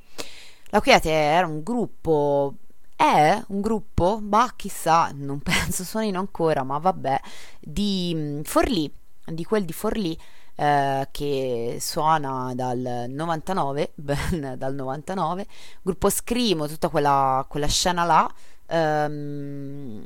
La 0.71 0.81
quiete 0.81 1.11
era 1.11 1.47
un 1.47 1.63
gruppo 1.63 2.55
è 2.97 3.45
un 3.49 3.61
gruppo, 3.61 4.21
bah 4.23 4.55
chissà, 4.57 5.11
non 5.13 5.41
penso 5.45 5.85
suonino 5.85 6.19
ancora, 6.19 6.63
ma 6.63 6.79
vabbè, 6.79 7.21
di 7.61 8.13
mm, 8.17 8.41
Forlì, 8.45 8.91
di 9.27 9.45
quel 9.45 9.67
di 9.67 9.73
Forlì 9.75 10.19
eh, 10.61 11.09
che 11.13 11.77
suona 11.81 12.53
dal 12.55 13.07
99, 13.09 13.93
ben 13.95 14.55
dal 14.59 14.75
99, 14.75 15.47
gruppo 15.83 16.11
Scrimo, 16.11 16.67
tutta 16.67 16.89
quella, 16.89 17.47
quella 17.49 17.69
scena 17.69 18.05
là. 18.05 18.29
Ehm, 18.67 20.03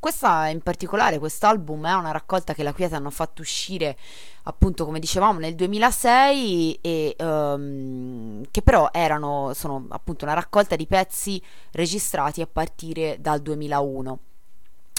questa 0.00 0.48
in 0.48 0.60
particolare, 0.62 1.18
quest'album 1.18 1.86
è 1.86 1.94
una 1.94 2.10
raccolta 2.12 2.54
che 2.54 2.62
la 2.62 2.72
Quieta 2.72 2.96
hanno 2.96 3.10
fatto 3.10 3.42
uscire 3.42 3.96
appunto 4.44 4.84
come 4.84 4.98
dicevamo 4.98 5.38
nel 5.38 5.54
2006 5.54 6.78
e 6.80 7.14
ehm, 7.18 8.42
che 8.50 8.62
però 8.62 8.88
erano, 8.92 9.52
sono 9.54 9.86
appunto 9.90 10.24
una 10.24 10.34
raccolta 10.34 10.76
di 10.76 10.86
pezzi 10.86 11.42
registrati 11.72 12.40
a 12.40 12.46
partire 12.46 13.18
dal 13.20 13.40
2001 13.40 14.18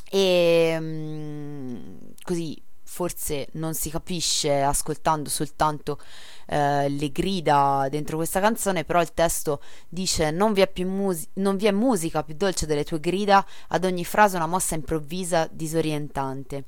e 0.09 0.77
mm, 0.79 1.75
così 2.23 2.59
forse 2.95 3.49
non 3.53 3.73
si 3.73 3.89
capisce 3.89 4.61
ascoltando 4.61 5.27
soltanto 5.27 5.99
eh, 6.47 6.87
le 6.87 7.11
grida 7.11 7.87
dentro 7.89 8.15
questa 8.15 8.39
canzone, 8.39 8.85
però 8.85 9.01
il 9.01 9.13
testo 9.13 9.61
dice 9.89 10.31
non 10.31 10.53
vi, 10.53 10.61
è 10.61 10.71
più 10.71 10.87
mus- 10.87 11.27
non 11.33 11.57
vi 11.57 11.65
è 11.65 11.71
musica 11.71 12.23
più 12.23 12.35
dolce 12.35 12.65
delle 12.65 12.85
tue 12.85 13.01
grida, 13.01 13.45
ad 13.67 13.83
ogni 13.83 14.05
frase 14.05 14.37
una 14.37 14.47
mossa 14.47 14.75
improvvisa, 14.75 15.45
disorientante. 15.51 16.63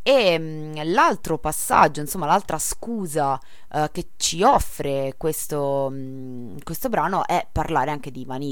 E 0.00 0.38
mh, 0.38 0.92
l'altro 0.92 1.38
passaggio, 1.38 2.00
insomma, 2.00 2.26
l'altra 2.26 2.58
scusa 2.58 3.40
eh, 3.74 3.90
che 3.90 4.10
ci 4.16 4.42
offre 4.44 5.14
questo, 5.16 5.90
mh, 5.90 6.62
questo 6.62 6.88
brano 6.88 7.26
è 7.26 7.44
parlare 7.50 7.90
anche 7.90 8.12
di 8.12 8.20
Ivan 8.20 8.42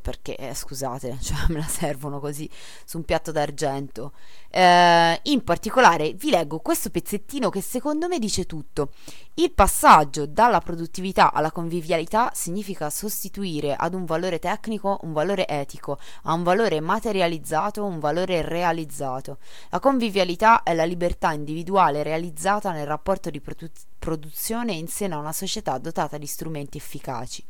perché 0.00 0.36
eh, 0.36 0.54
scusate, 0.54 1.18
cioè, 1.20 1.36
me 1.48 1.58
la 1.58 1.66
servono 1.66 2.20
così 2.20 2.48
su 2.84 2.98
un 2.98 3.04
piatto 3.04 3.32
d'argento. 3.32 4.12
Eh, 4.50 5.20
in 5.24 5.42
particolare 5.42 6.12
vi 6.12 6.30
leggo 6.30 6.60
questo 6.60 6.90
pezzettino 6.90 7.50
che 7.50 7.60
secondo 7.60 8.06
me 8.06 8.18
dice 8.18 8.46
tutto. 8.46 8.90
Il 9.34 9.52
passaggio 9.52 10.26
dalla 10.26 10.60
produttività 10.60 11.32
alla 11.32 11.52
convivialità 11.52 12.30
significa 12.34 12.90
sostituire 12.90 13.74
ad 13.74 13.94
un 13.94 14.04
valore 14.04 14.38
tecnico 14.38 14.98
un 15.02 15.12
valore 15.12 15.46
etico, 15.46 15.98
a 16.24 16.32
un 16.32 16.42
valore 16.42 16.80
materializzato 16.80 17.84
un 17.84 17.98
valore 17.98 18.42
realizzato. 18.42 19.38
La 19.70 19.80
convivialità 19.80 20.62
è 20.62 20.74
la 20.74 20.84
libertà 20.84 21.32
individuale 21.32 22.02
realizzata 22.02 22.72
nel 22.72 22.86
rapporto 22.86 23.30
di 23.30 23.40
produ- 23.40 23.70
produzione 23.98 24.72
in 24.72 24.88
seno 24.88 25.16
a 25.16 25.20
una 25.20 25.32
società 25.32 25.78
dotata 25.78 26.18
di 26.18 26.26
strumenti 26.26 26.78
efficaci. 26.78 27.44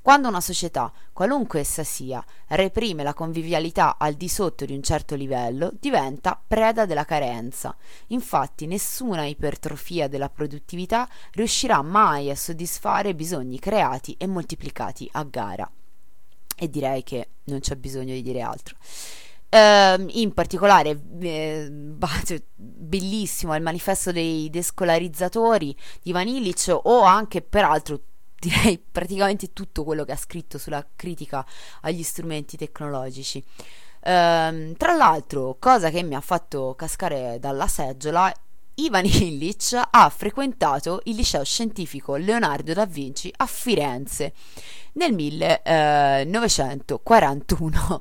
Quando 0.00 0.28
una 0.28 0.40
società, 0.40 0.92
qualunque 1.12 1.60
essa 1.60 1.84
sia, 1.84 2.24
reprime 2.48 3.02
la 3.02 3.14
convivialità 3.14 3.96
al 3.98 4.14
di 4.14 4.28
sotto 4.28 4.64
di 4.64 4.72
un 4.72 4.82
certo 4.82 5.14
livello, 5.14 5.70
diventa 5.78 6.40
preda 6.46 6.86
della 6.86 7.04
carenza. 7.04 7.76
Infatti 8.08 8.66
nessuna 8.66 9.26
ipertrofia 9.26 10.08
della 10.08 10.30
produttività 10.30 11.08
riuscirà 11.32 11.82
mai 11.82 12.30
a 12.30 12.36
soddisfare 12.36 13.14
bisogni 13.14 13.58
creati 13.58 14.14
e 14.18 14.26
moltiplicati 14.26 15.08
a 15.12 15.24
gara. 15.24 15.70
E 16.56 16.70
direi 16.70 17.02
che 17.04 17.28
non 17.44 17.60
c'è 17.60 17.76
bisogno 17.76 18.14
di 18.14 18.22
dire 18.22 18.40
altro. 18.40 18.76
Uh, 19.50 20.04
in 20.08 20.34
particolare, 20.34 21.00
eh, 21.20 21.68
bellissimo 22.54 23.56
il 23.56 23.62
manifesto 23.62 24.12
dei 24.12 24.50
descolarizzatori 24.50 25.74
di 26.02 26.12
Van 26.12 26.28
Illich 26.28 26.68
o 26.70 27.00
anche 27.00 27.40
peraltro 27.40 27.98
direi 28.38 28.78
praticamente 28.78 29.54
tutto 29.54 29.84
quello 29.84 30.04
che 30.04 30.12
ha 30.12 30.16
scritto 30.16 30.58
sulla 30.58 30.86
critica 30.94 31.46
agli 31.80 32.02
strumenti 32.02 32.58
tecnologici. 32.58 33.42
Uh, 34.00 34.74
tra 34.76 34.94
l'altro, 34.96 35.56
cosa 35.58 35.88
che 35.90 36.02
mi 36.02 36.14
ha 36.14 36.20
fatto 36.20 36.74
cascare 36.76 37.38
dalla 37.40 37.66
seggiola, 37.66 38.32
Ivan 38.74 39.04
Illich 39.06 39.80
ha 39.90 40.08
frequentato 40.08 41.00
il 41.04 41.16
liceo 41.16 41.42
scientifico 41.42 42.14
Leonardo 42.16 42.74
da 42.74 42.86
Vinci 42.86 43.32
a 43.36 43.46
Firenze 43.46 44.34
nel 44.92 45.14
1941. 45.14 48.00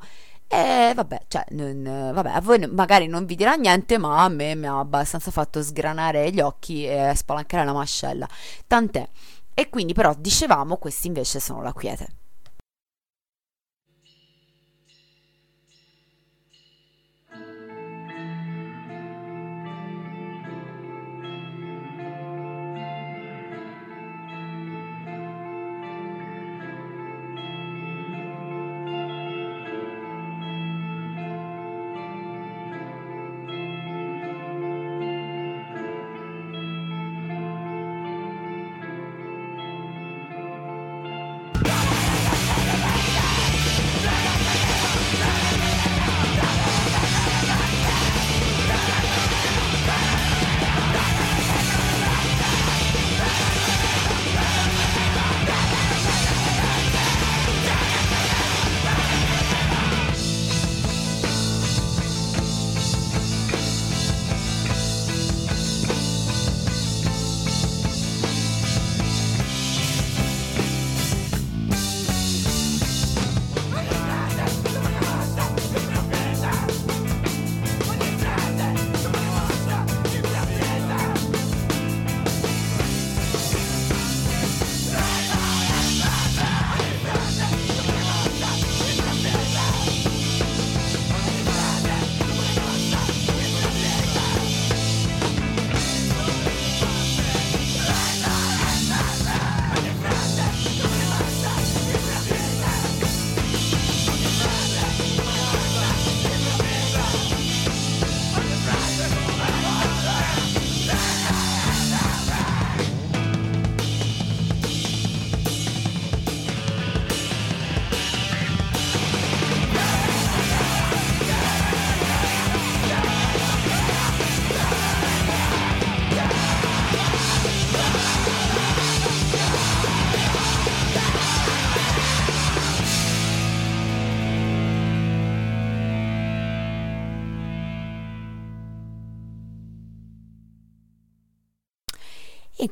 E 0.50 0.94
vabbè, 0.96 1.24
cioè, 1.28 1.46
non, 1.52 2.12
vabbè, 2.14 2.30
a 2.32 2.42
voi 2.42 2.66
magari 2.68 3.08
non 3.08 3.26
vi 3.26 3.36
dirà 3.36 3.56
niente, 3.56 3.98
ma 3.98 4.24
a 4.24 4.30
me 4.30 4.56
mi 4.56 4.66
ha 4.66 4.80
abbastanza 4.80 5.30
fatto 5.30 5.62
sgranare 5.62 6.32
gli 6.32 6.40
occhi 6.40 6.86
e 6.88 7.14
spalancare 7.16 7.66
la 7.66 7.74
mascella. 7.74 8.28
Tant'è. 8.66 9.08
E 9.54 9.70
quindi 9.70 9.94
però 9.94 10.14
dicevamo, 10.18 10.78
questi 10.78 11.08
invece 11.08 11.40
sono 11.40 11.62
la 11.62 11.74
quiete. 11.74 12.08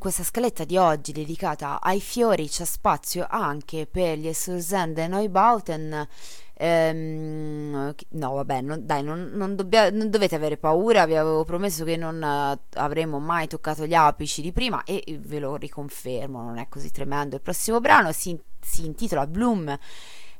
Questa 0.06 0.22
scaletta 0.22 0.62
di 0.62 0.76
oggi 0.76 1.10
dedicata 1.10 1.80
ai 1.80 2.00
fiori 2.00 2.48
c'è 2.48 2.64
spazio 2.64 3.26
anche 3.28 3.88
per 3.90 4.16
gli 4.16 4.32
Susanne 4.32 5.08
Neubauten. 5.08 6.06
Ehm, 6.54 7.92
no, 8.10 8.32
vabbè, 8.34 8.60
non- 8.60 8.86
dai, 8.86 9.02
non, 9.02 9.32
non 9.32 9.56
dobbia- 9.56 9.90
non 9.90 10.08
dovete 10.08 10.36
avere 10.36 10.58
paura. 10.58 11.06
Vi 11.06 11.16
avevo 11.16 11.42
promesso 11.42 11.82
che 11.82 11.96
non 11.96 12.22
eh, 12.22 12.56
avremmo 12.74 13.18
mai 13.18 13.48
toccato 13.48 13.84
gli 13.84 13.94
apici 13.94 14.42
di 14.42 14.52
prima 14.52 14.84
e 14.84 15.18
ve 15.20 15.40
lo 15.40 15.56
riconfermo, 15.56 16.40
non 16.40 16.58
è 16.58 16.68
così 16.68 16.92
tremendo. 16.92 17.34
Il 17.34 17.42
prossimo 17.42 17.80
brano 17.80 18.12
si, 18.12 18.38
si 18.60 18.86
intitola 18.86 19.26
Bloom. 19.26 19.76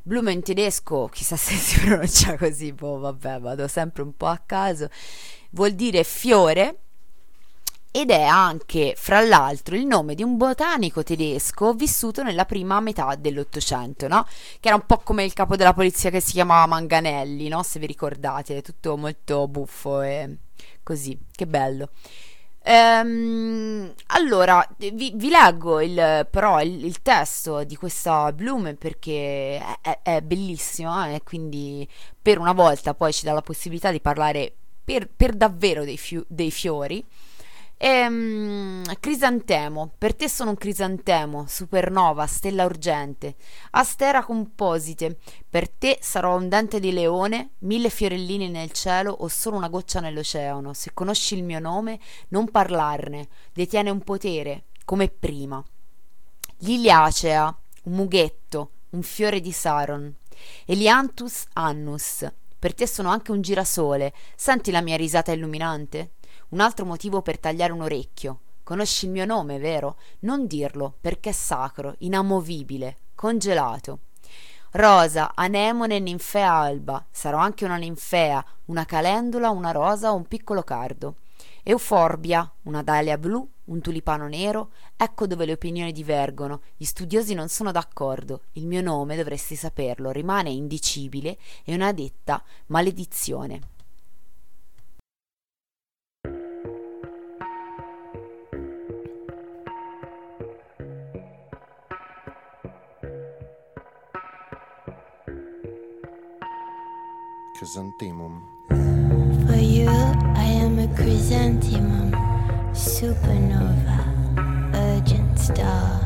Bloom 0.01 0.29
in 0.29 0.43
tedesco, 0.43 1.09
chissà 1.09 1.35
se 1.35 1.57
si 1.57 1.81
pronuncia 1.85 2.37
così, 2.37 2.73
boh, 2.73 3.01
vabbè, 3.01 3.41
vado 3.41 3.67
sempre 3.67 4.03
un 4.05 4.17
po' 4.17 4.27
a 4.27 4.41
caso. 4.47 4.89
Vuol 5.51 5.73
dire 5.73 6.05
fiore 6.05 6.83
ed 7.97 8.11
è 8.11 8.25
anche, 8.25 8.93
fra 8.95 9.21
l'altro, 9.23 9.75
il 9.75 9.87
nome 9.87 10.15
di 10.15 10.23
un 10.23 10.37
botanico 10.37 11.03
tedesco 11.03 11.73
vissuto 11.73 12.23
nella 12.23 12.45
prima 12.45 12.79
metà 12.81 13.15
dell'Ottocento, 13.15 14.07
no? 14.07 14.27
Che 14.61 14.69
era 14.69 14.77
un 14.77 14.85
po' 14.85 14.99
come 14.99 15.25
il 15.25 15.33
capo 15.33 15.57
della 15.57 15.73
polizia 15.73 16.11
che 16.11 16.21
si 16.21 16.33
chiamava 16.33 16.67
Manganelli, 16.67 17.49
no? 17.49 17.63
Se 17.63 17.79
vi 17.79 17.87
ricordate, 17.87 18.59
è 18.59 18.63
tutto 18.63 18.99
molto 18.99 19.49
buffo 19.49 20.03
e 20.03 20.37
così, 20.83 21.19
che 21.31 21.47
bello. 21.47 21.89
Ehm, 22.63 23.95
allora, 24.09 24.67
vi, 24.77 25.13
vi 25.15 25.29
leggo 25.31 25.81
il, 25.81 26.27
però 26.31 26.61
il, 26.61 26.85
il 26.85 27.01
testo 27.01 27.65
di 27.65 27.77
questa 27.77 28.31
Bloom 28.33 28.75
perché 28.75 29.59
è, 29.81 30.01
è- 30.03 30.21
bellissimo 30.21 31.03
eh, 31.07 31.15
e 31.15 31.23
quindi 31.23 31.89
per 32.21 32.39
una 32.39 32.53
volta 32.53 32.93
poi 32.93 33.13
ci 33.15 33.25
dà 33.25 33.33
la 33.33 33.41
possibilità 33.41 33.91
di 33.91 34.01
parlare 34.01 34.53
per, 34.85 35.09
per 35.09 35.33
davvero 35.35 35.85
dei, 35.85 35.97
fiu- 35.97 36.27
dei 36.29 36.51
fiori. 36.51 37.03
Ehm, 37.79 38.83
crisantemo, 38.99 39.93
per 39.99 40.15
te 40.15 40.31
sono 40.31 40.51
un 40.51 40.57
crisantemo, 40.57 41.45
supernova, 41.47 42.27
stella 42.27 42.65
urgente, 42.65 43.37
astera 43.73 44.25
composite, 44.25 45.19
per 45.49 45.69
te 45.69 45.99
sarò 46.01 46.37
un 46.37 46.49
dente 46.49 46.81
di 46.81 46.91
leone, 46.93 47.51
mille 47.61 47.91
fiorellini 47.91 48.49
nel 48.49 48.73
cielo 48.73 49.13
o 49.13 49.29
solo 49.29 49.57
una 49.57 49.69
goccia 49.69 50.01
nell'oceano. 50.01 50.73
Se 50.73 50.93
conosci 50.95 51.35
il 51.37 51.45
mio 51.45 51.59
nome, 51.59 52.01
non 52.29 52.51
parlarne, 52.51 53.29
detiene 53.53 53.91
un 53.91 54.01
potere, 54.01 54.65
come 54.87 55.09
prima. 55.09 55.63
Liliacea, 56.59 57.59
un 57.85 57.93
mughetto, 57.93 58.71
un 58.91 59.03
fiore 59.03 59.41
di 59.41 59.53
Saron. 59.53 60.15
Elianthus 60.65 61.45
annus, 61.53 62.27
per 62.59 62.75
te 62.75 62.87
sono 62.87 63.11
anche 63.11 63.33
un 63.33 63.43
girasole. 63.43 64.15
Senti 64.35 64.71
la 64.71 64.81
mia 64.81 64.97
risata 64.97 65.33
illuminante? 65.33 66.13
Un 66.49 66.61
altro 66.61 66.85
motivo 66.85 67.23
per 67.23 67.39
tagliare 67.39 67.73
un 67.73 67.81
orecchio. 67.83 68.41
Conosci 68.63 69.07
il 69.07 69.11
mio 69.11 69.25
nome, 69.25 69.59
vero? 69.59 69.97
Non 70.21 70.47
dirlo, 70.47 70.95
perché 71.01 71.31
è 71.31 71.33
sacro, 71.33 71.95
inamovibile, 71.99 72.97
congelato. 73.15 73.99
Rosa, 74.73 75.33
anemone, 75.35 75.99
ninfea 75.99 76.53
alba. 76.53 77.05
Sarò 77.11 77.39
anche 77.39 77.65
una 77.65 77.77
ninfea, 77.77 78.45
una 78.67 78.85
calendula, 78.85 79.51
una 79.51 79.71
rosa 79.71 80.13
o 80.13 80.17
un 80.17 80.27
piccolo 80.27 80.63
cardo. 80.63 81.17
Euforbia, 81.63 82.49
una 82.63 82.83
dalia 82.83 83.19
blu, 83.19 83.49
un 83.65 83.81
tulipano 83.81 84.29
nero. 84.29 84.71
Ecco 84.97 85.27
dove 85.27 85.47
le 85.47 85.53
opinioni 85.53 85.93
divergono. 85.93 86.61
Gli 86.77 86.85
studiosi 86.85 87.35
non 87.35 87.49
sono 87.49 87.73
d'accordo. 87.73 88.43
Il 88.53 88.67
mio 88.67 88.83
nome, 88.83 89.17
dovresti 89.17 89.57
saperlo, 89.57 90.11
rimane 90.11 90.51
indicibile 90.51 91.39
e 91.65 91.75
una 91.75 91.93
detta 91.93 92.43
maledizione. 92.67 93.75
Chrysanthemum. 107.57 108.43
For 108.69 109.57
you, 109.57 109.89
I 109.89 110.45
am 110.61 110.79
a 110.79 110.87
chrysanthemum, 110.95 112.13
supernova, 112.75 114.05
urgent 114.75 115.39
star. 115.39 116.01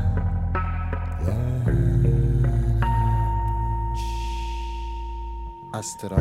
Astera 5.73 6.17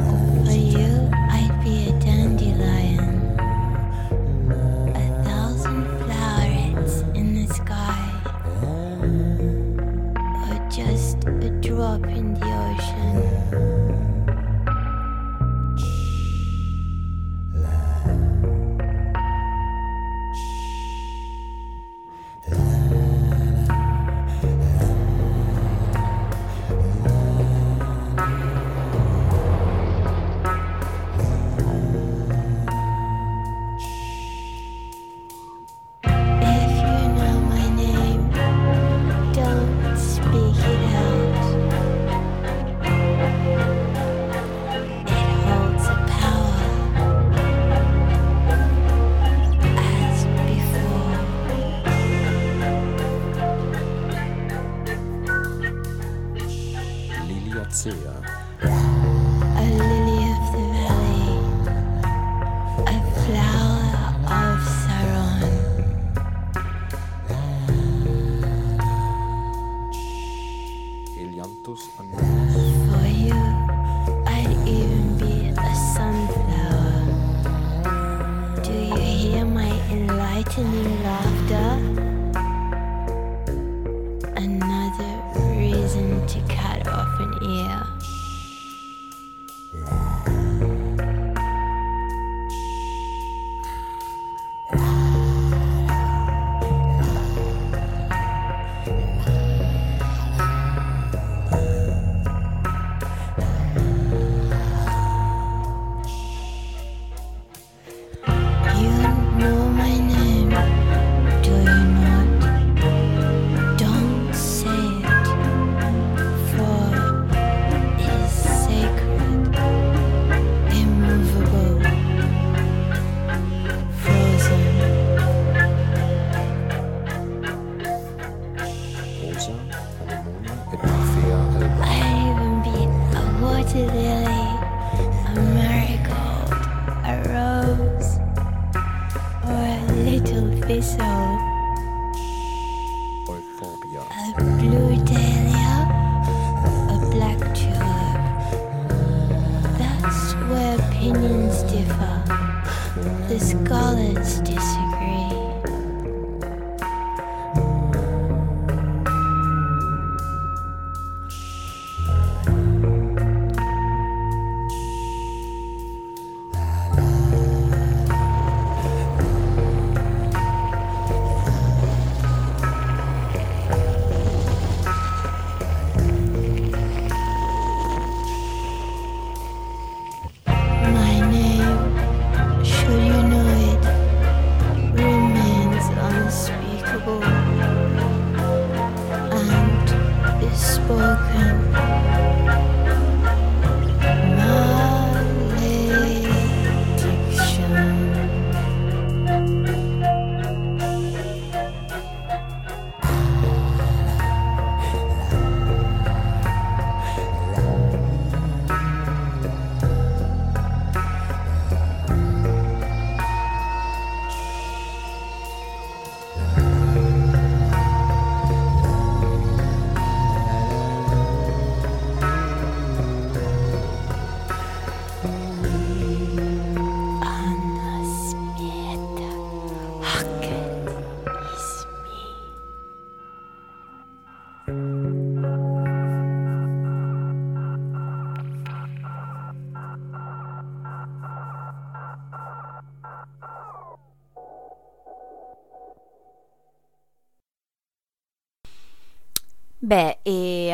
little 140.80 140.97
thistle. 140.97 141.59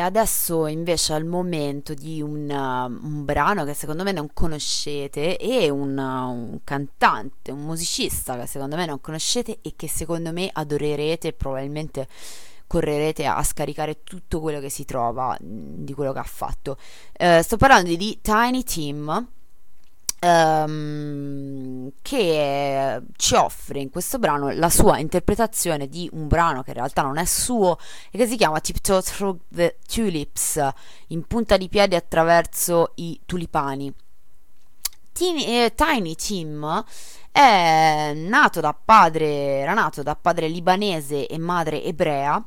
Adesso 0.06 0.66
invece 0.66 1.14
il 1.14 1.24
momento 1.24 1.94
di 1.94 2.22
un, 2.22 2.48
uh, 2.48 3.06
un 3.06 3.24
brano 3.24 3.64
che 3.64 3.74
secondo 3.74 4.02
me 4.02 4.12
non 4.12 4.30
conoscete 4.32 5.36
e 5.36 5.68
un, 5.68 5.96
uh, 5.98 6.30
un 6.30 6.60
cantante, 6.64 7.50
un 7.50 7.60
musicista 7.60 8.38
che 8.38 8.46
secondo 8.46 8.76
me 8.76 8.86
non 8.86 9.00
conoscete 9.00 9.58
e 9.62 9.74
che 9.76 9.88
secondo 9.88 10.32
me 10.32 10.48
adorerete 10.52 11.28
e 11.28 11.32
probabilmente 11.32 12.08
correrete 12.66 13.26
a 13.26 13.42
scaricare 13.42 14.02
tutto 14.02 14.40
quello 14.40 14.60
che 14.60 14.70
si 14.70 14.84
trova 14.84 15.36
mh, 15.38 15.84
di 15.84 15.92
quello 15.92 16.12
che 16.12 16.18
ha 16.18 16.24
fatto. 16.24 16.78
Eh, 17.12 17.42
sto 17.42 17.56
parlando 17.56 17.94
di 17.94 18.18
Tiny 18.22 18.62
Tim 18.62 19.28
ehm, 20.18 21.90
che 22.02 23.02
ci 23.16 23.34
offre 23.34 23.80
in 23.80 23.90
questo 23.90 24.18
brano 24.18 24.50
la 24.50 24.70
sua 24.70 24.98
interpretazione 24.98 25.88
di 25.88 26.08
un 26.12 26.26
brano 26.28 26.62
che 26.62 26.70
in 26.70 26.76
realtà 26.76 27.02
non 27.02 27.18
è 27.18 27.24
suo 27.24 27.78
e 28.10 28.18
che 28.18 28.26
si 28.26 28.36
chiama 28.36 28.60
Tiptoe 28.60 29.02
Through 29.02 29.40
the 29.48 29.78
Tulips, 29.86 30.68
in 31.08 31.26
punta 31.26 31.56
di 31.56 31.68
piedi 31.68 31.94
attraverso 31.94 32.92
i 32.96 33.20
tulipani. 33.24 33.92
Tini- 35.12 35.46
eh, 35.46 35.72
Tiny 35.74 36.14
Tim 36.14 36.84
è 37.32 38.12
nato 38.14 38.60
da 38.60 38.74
padre, 38.74 39.26
era 39.60 39.74
nato 39.74 40.02
da 40.02 40.14
padre 40.14 40.48
libanese 40.48 41.26
e 41.26 41.38
madre 41.38 41.82
ebrea 41.82 42.42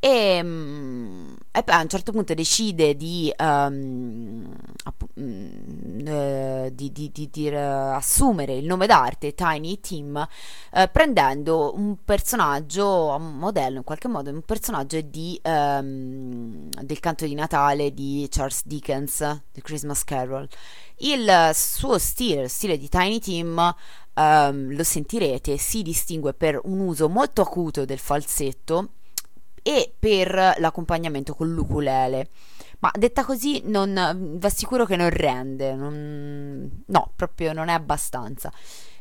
e, 0.00 0.42
mm, 0.42 1.32
e 1.52 1.62
poi 1.62 1.74
a 1.74 1.80
un 1.82 1.88
certo 1.88 2.12
punto 2.12 2.32
decide 2.34 2.96
di, 2.96 3.32
ehm, 3.36 4.50
appu- 4.84 5.08
mm, 5.20 6.06
eh, 6.06 6.70
di- 6.74 6.90
di- 6.92 7.10
di- 7.12 7.48
eh, 7.48 7.56
assumere 7.56 8.54
il 8.56 8.64
nome 8.64 8.86
d'arte 8.86 9.34
Tiny 9.34 9.78
Tim 9.80 10.26
eh, 10.72 10.88
prendendo 10.88 11.72
un 11.76 11.96
personaggio, 12.04 13.14
un 13.14 13.36
modello 13.36 13.78
in 13.78 13.84
qualche 13.84 14.08
modo, 14.08 14.30
un 14.30 14.42
personaggio 14.42 14.96
ehm, 14.96 16.68
del 16.82 17.00
canto 17.00 17.24
di 17.26 17.34
Natale 17.34 17.92
di 17.92 18.26
Charles 18.30 18.62
Dickens, 18.64 19.18
The 19.52 19.60
Christmas 19.62 20.04
Carol. 20.04 20.48
Il 20.98 21.50
suo 21.54 21.98
stile, 21.98 22.42
il 22.42 22.50
stile 22.50 22.76
di 22.78 22.88
Tiny 22.88 23.18
Tim, 23.18 23.74
ehm, 24.14 24.74
lo 24.74 24.82
sentirete, 24.84 25.56
si 25.56 25.82
distingue 25.82 26.32
per 26.34 26.60
un 26.64 26.80
uso 26.80 27.08
molto 27.08 27.42
acuto 27.42 27.84
del 27.84 27.98
falsetto 27.98 28.90
e 29.62 29.92
per 29.98 30.56
l'accompagnamento 30.58 31.34
con 31.34 31.52
l'ukulele. 31.52 32.28
Ma 32.80 32.90
detta 32.94 33.24
così, 33.24 33.62
non, 33.66 34.38
vi 34.38 34.46
assicuro 34.46 34.86
che 34.86 34.96
non 34.96 35.10
rende, 35.10 35.74
non- 35.74 36.82
no, 36.86 37.12
proprio 37.14 37.52
non 37.52 37.68
è 37.68 37.72
abbastanza. 37.72 38.50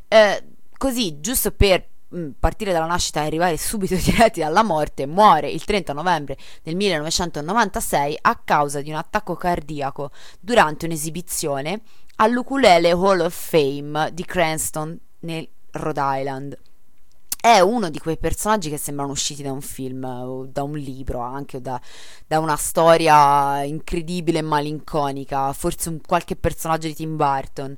Eh, 0.07 0.43
così, 0.77 1.21
giusto 1.21 1.51
per 1.51 1.87
mh, 2.09 2.29
partire 2.39 2.73
dalla 2.73 2.85
nascita 2.85 3.21
e 3.21 3.25
arrivare 3.27 3.57
subito 3.57 3.95
diretti 4.03 4.41
alla 4.41 4.63
morte, 4.63 5.05
muore 5.05 5.49
il 5.49 5.63
30 5.63 5.93
novembre 5.93 6.37
del 6.61 6.75
1996 6.75 8.17
a 8.21 8.35
causa 8.43 8.81
di 8.81 8.89
un 8.89 8.97
attacco 8.97 9.35
cardiaco 9.35 10.11
durante 10.39 10.85
un'esibizione 10.85 11.81
all'Ukulele 12.17 12.91
Hall 12.91 13.21
of 13.21 13.33
Fame 13.33 14.09
di 14.13 14.25
Cranston 14.25 14.99
nel 15.19 15.47
Rhode 15.71 16.01
Island. 16.03 16.57
È 17.41 17.59
uno 17.61 17.89
di 17.89 17.99
quei 17.99 18.17
personaggi 18.17 18.69
che 18.69 18.77
sembrano 18.77 19.11
usciti 19.11 19.43
da 19.43 19.53
un 19.53 19.61
film 19.61 20.03
o 20.03 20.45
da 20.45 20.63
un 20.63 20.77
libro, 20.77 21.19
anche 21.21 21.55
o 21.57 21.59
da, 21.61 21.79
da 22.27 22.39
una 22.39 22.57
storia 22.57 23.63
incredibile 23.63 24.39
e 24.39 24.41
malinconica, 24.41 25.53
forse 25.53 25.87
un, 25.87 26.01
qualche 26.05 26.35
personaggio 26.35 26.87
di 26.87 26.95
Tim 26.95 27.15
Burton. 27.15 27.77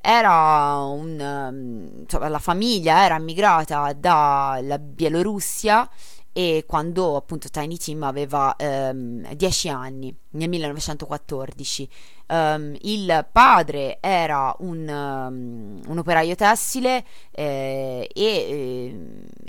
Era 0.00 0.76
un, 0.78 1.20
um, 1.20 2.00
insomma, 2.00 2.28
la 2.28 2.38
famiglia 2.38 3.04
era 3.04 3.18
migrata 3.18 3.92
dalla 3.92 4.78
Bielorussia 4.78 5.88
e 6.32 6.64
quando 6.66 7.16
appunto 7.16 7.48
Tiny 7.48 7.76
Tim 7.76 8.02
aveva 8.02 8.54
ehm, 8.56 9.32
10 9.34 9.68
anni 9.68 10.14
nel 10.30 10.48
1914 10.48 11.88
Ehm, 12.32 12.74
il 12.82 13.26
padre 13.30 13.98
era 14.00 14.54
un, 14.60 14.88
um, 14.88 15.80
un 15.86 15.98
operaio 15.98 16.34
tessile 16.34 17.04
eh, 17.30 18.08
e 18.10 18.24
eh, 18.24 18.98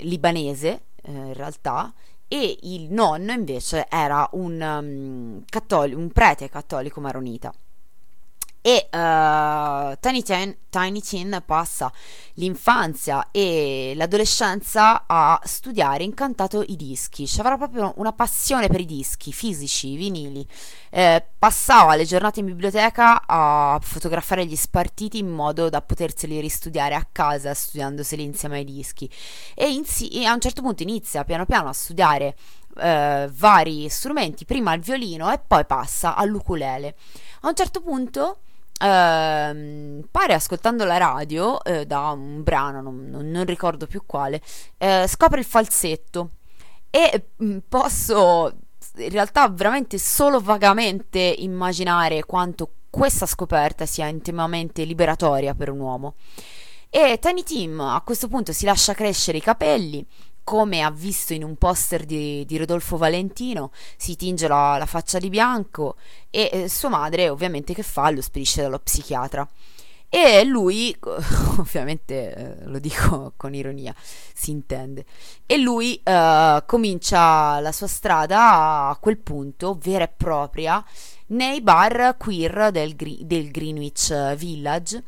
libanese 0.04 0.82
eh, 1.02 1.10
in 1.10 1.32
realtà 1.32 1.92
e 2.28 2.58
il 2.62 2.92
nonno 2.92 3.32
invece 3.32 3.86
era 3.88 4.28
un, 4.32 4.60
um, 4.60 5.42
cattoli- 5.48 5.94
un 5.94 6.10
prete 6.10 6.50
cattolico 6.50 7.00
maronita 7.00 7.52
e 8.66 8.88
eh, 8.90 9.98
Tiny, 10.00 10.22
Tin, 10.22 10.56
Tiny 10.70 11.00
Tin 11.02 11.42
passa 11.44 11.92
l'infanzia 12.36 13.28
e 13.30 13.92
l'adolescenza 13.94 15.04
a 15.06 15.38
studiare 15.44 16.02
incantato 16.02 16.64
i 16.66 16.74
dischi, 16.74 17.26
cioè 17.26 17.40
avrà 17.40 17.58
proprio 17.58 17.92
una 17.96 18.14
passione 18.14 18.68
per 18.68 18.80
i 18.80 18.86
dischi 18.86 19.34
fisici, 19.34 19.96
vinili. 19.96 20.48
Eh, 20.88 21.22
passava 21.38 21.94
le 21.94 22.06
giornate 22.06 22.40
in 22.40 22.46
biblioteca 22.46 23.24
a 23.26 23.78
fotografare 23.82 24.46
gli 24.46 24.56
spartiti 24.56 25.18
in 25.18 25.28
modo 25.28 25.68
da 25.68 25.82
poterseli 25.82 26.40
ristudiare 26.40 26.94
a 26.94 27.06
casa, 27.12 27.52
studiandoseli 27.52 28.22
insieme 28.22 28.56
ai 28.56 28.64
dischi. 28.64 29.10
E, 29.54 29.70
insi- 29.70 30.08
e 30.08 30.24
a 30.24 30.32
un 30.32 30.40
certo 30.40 30.62
punto 30.62 30.82
inizia 30.82 31.22
piano 31.24 31.44
piano 31.44 31.68
a 31.68 31.74
studiare 31.74 32.34
eh, 32.78 33.28
vari 33.30 33.90
strumenti, 33.90 34.46
prima 34.46 34.72
il 34.72 34.80
violino 34.80 35.30
e 35.30 35.38
poi 35.38 35.66
passa 35.66 36.14
all'ukulele. 36.14 36.96
A 37.42 37.48
un 37.48 37.54
certo 37.54 37.82
punto 37.82 38.38
ehm, 38.80 40.06
pare 40.10 40.34
ascoltando 40.34 40.84
la 40.84 40.96
radio 40.96 41.62
eh, 41.64 41.86
da 41.86 42.10
un 42.10 42.42
brano, 42.42 42.80
non, 42.80 43.08
non- 43.10 43.44
ricordo 43.44 43.86
più 43.86 44.02
quale, 44.06 44.40
eh, 44.78 45.06
scopre 45.08 45.40
il 45.40 45.46
falsetto 45.46 46.30
e 46.90 47.30
mm, 47.42 47.58
posso 47.68 48.52
in 48.96 49.10
realtà 49.10 49.48
veramente 49.48 49.98
solo 49.98 50.40
vagamente 50.40 51.18
immaginare 51.18 52.24
quanto 52.24 52.70
questa 52.90 53.26
scoperta 53.26 53.86
sia 53.86 54.06
intimamente 54.06 54.84
liberatoria 54.84 55.54
per 55.54 55.70
un 55.70 55.80
uomo. 55.80 56.14
E 56.90 57.18
Tiny 57.20 57.42
Tim 57.42 57.80
a 57.80 58.00
questo 58.04 58.28
punto 58.28 58.52
si 58.52 58.64
lascia 58.64 58.94
crescere 58.94 59.38
i 59.38 59.42
capelli, 59.42 60.06
come 60.44 60.82
ha 60.82 60.90
visto 60.90 61.32
in 61.32 61.42
un 61.42 61.56
poster 61.56 62.04
di, 62.04 62.44
di 62.44 62.56
Rodolfo 62.58 62.96
Valentino, 62.96 63.72
si 63.96 64.14
tinge 64.14 64.46
la, 64.46 64.76
la 64.78 64.86
faccia 64.86 65.18
di 65.18 65.30
bianco 65.30 65.96
e 66.30 66.50
eh, 66.52 66.68
sua 66.68 66.90
madre 66.90 67.28
ovviamente 67.28 67.74
che 67.74 67.82
fa? 67.82 68.10
Lo 68.10 68.20
spedisce 68.20 68.62
dallo 68.62 68.78
psichiatra. 68.78 69.48
E 70.08 70.44
lui, 70.44 70.96
ovviamente 71.58 72.34
eh, 72.34 72.66
lo 72.66 72.78
dico 72.78 73.32
con 73.36 73.52
ironia, 73.52 73.92
si 74.32 74.52
intende, 74.52 75.04
e 75.44 75.56
lui 75.56 76.00
eh, 76.04 76.62
comincia 76.66 77.58
la 77.58 77.72
sua 77.72 77.88
strada 77.88 78.88
a 78.88 78.96
quel 79.00 79.18
punto 79.18 79.76
vera 79.80 80.04
e 80.04 80.12
propria 80.16 80.84
nei 81.28 81.60
bar 81.62 82.16
queer 82.16 82.70
del, 82.70 82.94
del 82.94 83.50
Greenwich 83.50 84.36
Village 84.36 85.02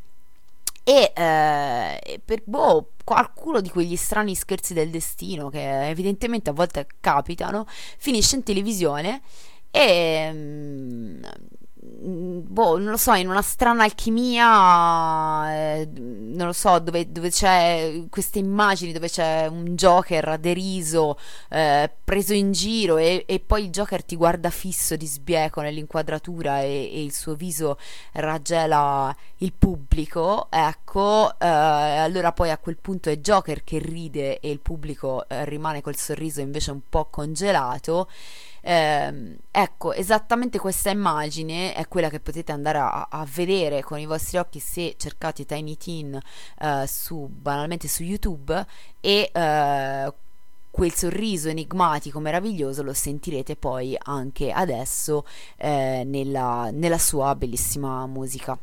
e 0.89 1.13
eh, 1.17 2.21
per 2.25 2.43
boh, 2.45 2.93
qualcuno 3.03 3.61
di 3.61 3.69
quegli 3.71 3.97
strani 3.97 4.37
scherzi 4.37 4.73
del 4.73 4.89
destino 4.89 5.49
che 5.49 5.89
evidentemente 5.89 6.51
a 6.51 6.53
volte 6.53 6.87
capitano, 7.01 7.67
finisce 7.67 8.37
in 8.37 8.45
televisione 8.45 9.21
e 9.73 10.31
mm, 10.33 11.17
mm, 11.17 11.23
boh, 11.89 12.79
non 12.79 12.91
lo 12.91 12.97
so, 12.97 13.15
in 13.15 13.29
una 13.29 13.43
strana 13.43 13.85
alchimia, 13.85 15.53
eh, 15.53 15.89
non 15.95 16.47
lo 16.47 16.53
so, 16.53 16.79
dove, 16.79 17.11
dove 17.11 17.31
c'è 17.31 18.05
queste 18.11 18.39
immagini, 18.39 18.93
dove 18.93 19.09
c'è 19.09 19.47
un 19.47 19.77
Joker 19.77 20.39
deriso, 20.39 21.19
eh, 21.51 21.91
preso 22.05 22.33
in 22.35 22.53
giro 22.53 22.97
e, 22.97 23.25
e 23.27 23.41
poi 23.41 23.65
il 23.65 23.71
Joker 23.71 24.05
ti 24.05 24.17
guarda 24.17 24.51
fisso 24.51 24.97
di 24.97 25.07
sbieco 25.07 25.61
nell'inquadratura 25.61 26.61
e, 26.61 26.91
e 26.93 27.03
il 27.03 27.13
suo 27.13 27.35
viso 27.35 27.79
raggela 28.13 29.15
il 29.39 29.53
pubblico, 29.53 30.49
ecco, 30.51 31.33
eh, 31.39 31.47
allora 31.47 32.33
poi 32.33 32.51
a 32.51 32.59
quel 32.59 32.79
punto 32.81 33.11
è 33.11 33.19
Joker 33.19 33.65
che 33.65 33.79
ride 33.79 34.41
e 34.41 34.51
il 34.51 34.61
pubblico 34.61 35.29
eh, 35.29 35.45
rimane 35.45 35.83
col 35.83 35.97
sorriso 35.97 36.41
invece 36.41 36.71
un 36.71 36.81
po' 36.89 37.07
congelato. 37.11 38.09
Ehm, 38.69 39.37
ecco, 39.53 39.93
esattamente 39.93 40.59
questa 40.59 40.91
immagine 40.91 41.73
è 41.73 41.87
quella 41.87 42.11
che 42.11 42.19
potete 42.19 42.51
andare 42.51 42.79
a, 42.79 43.07
a 43.09 43.25
vedere 43.33 43.81
con 43.85 44.01
i 44.01 44.07
vostri 44.07 44.39
occhi 44.39 44.59
se 44.59 44.97
cercate 44.99 45.45
Tiny 45.45 45.77
Teen 45.77 46.21
eh, 46.59 46.85
su, 46.89 47.29
banalmente 47.31 47.87
su 47.87 48.03
YouTube 48.03 48.67
e 49.01 49.31
eh, 49.33 50.13
quel 50.69 50.93
sorriso 50.93 51.49
enigmatico 51.49 52.19
meraviglioso 52.19 52.83
lo 52.83 52.93
sentirete 52.93 53.55
poi 53.55 53.97
anche 53.97 54.51
adesso 54.51 55.25
eh, 55.59 56.03
nella, 56.05 56.71
nella 56.73 56.99
sua 56.99 57.37
bellissima 57.37 58.05
musica. 58.09 58.59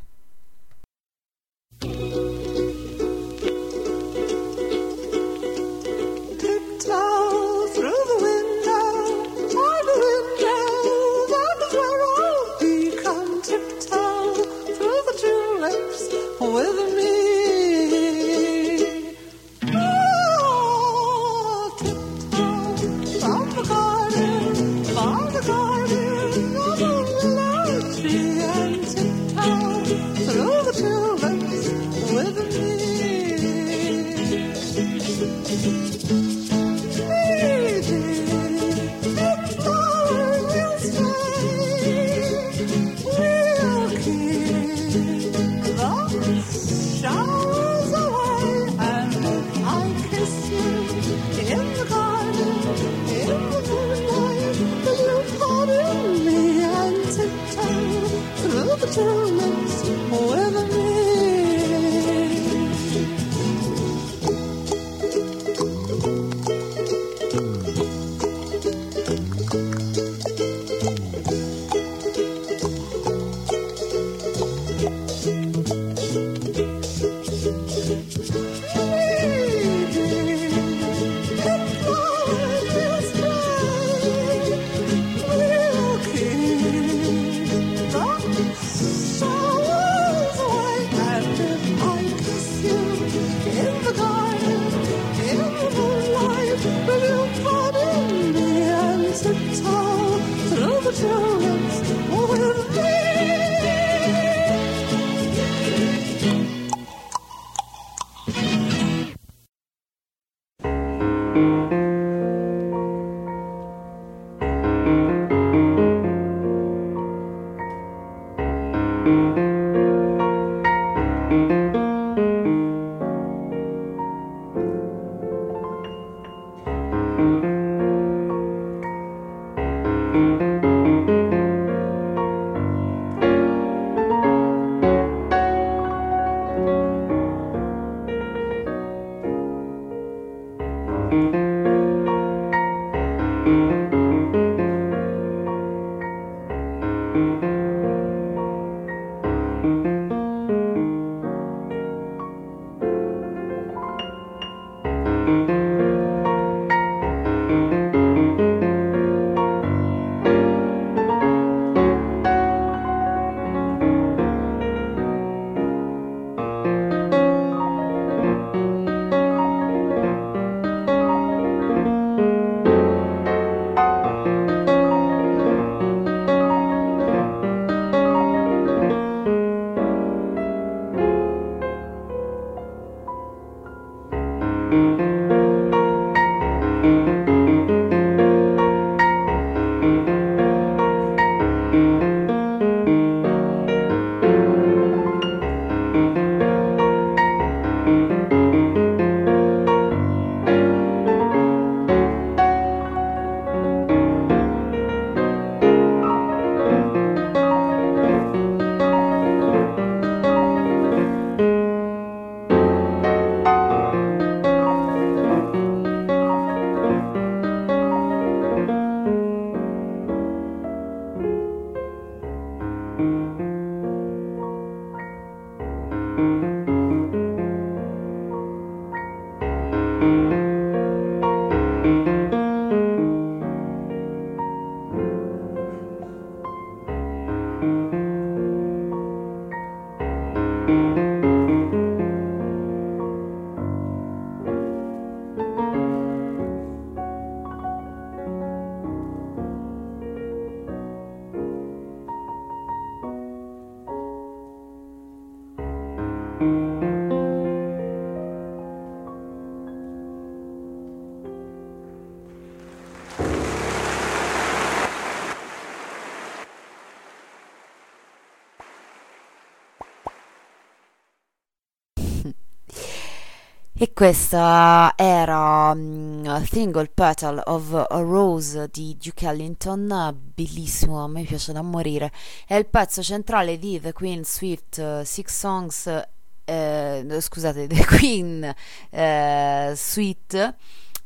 E 273.84 273.92
questa 273.92 274.94
era 274.96 275.68
A 275.68 276.44
Single 276.46 276.88
Petal 276.88 277.42
of 277.44 277.74
a 277.74 277.98
Rose 278.00 278.70
di 278.72 278.96
Duke 278.98 279.26
Ellington, 279.26 280.16
bellissimo, 280.34 281.04
a 281.04 281.06
me 281.06 281.22
piace 281.24 281.52
da 281.52 281.60
morire. 281.60 282.10
È 282.46 282.54
il 282.54 282.64
pezzo 282.64 283.02
centrale 283.02 283.58
di 283.58 283.78
The 283.78 283.92
Queen 283.92 284.24
Swift 284.24 284.78
eh, 284.78 285.04
Six 285.04 285.38
Songs, 285.38 286.06
eh, 286.46 287.06
scusate, 287.20 287.66
The 287.68 287.84
Queen 287.84 288.54
eh, 288.88 289.72
Suite. 289.76 290.56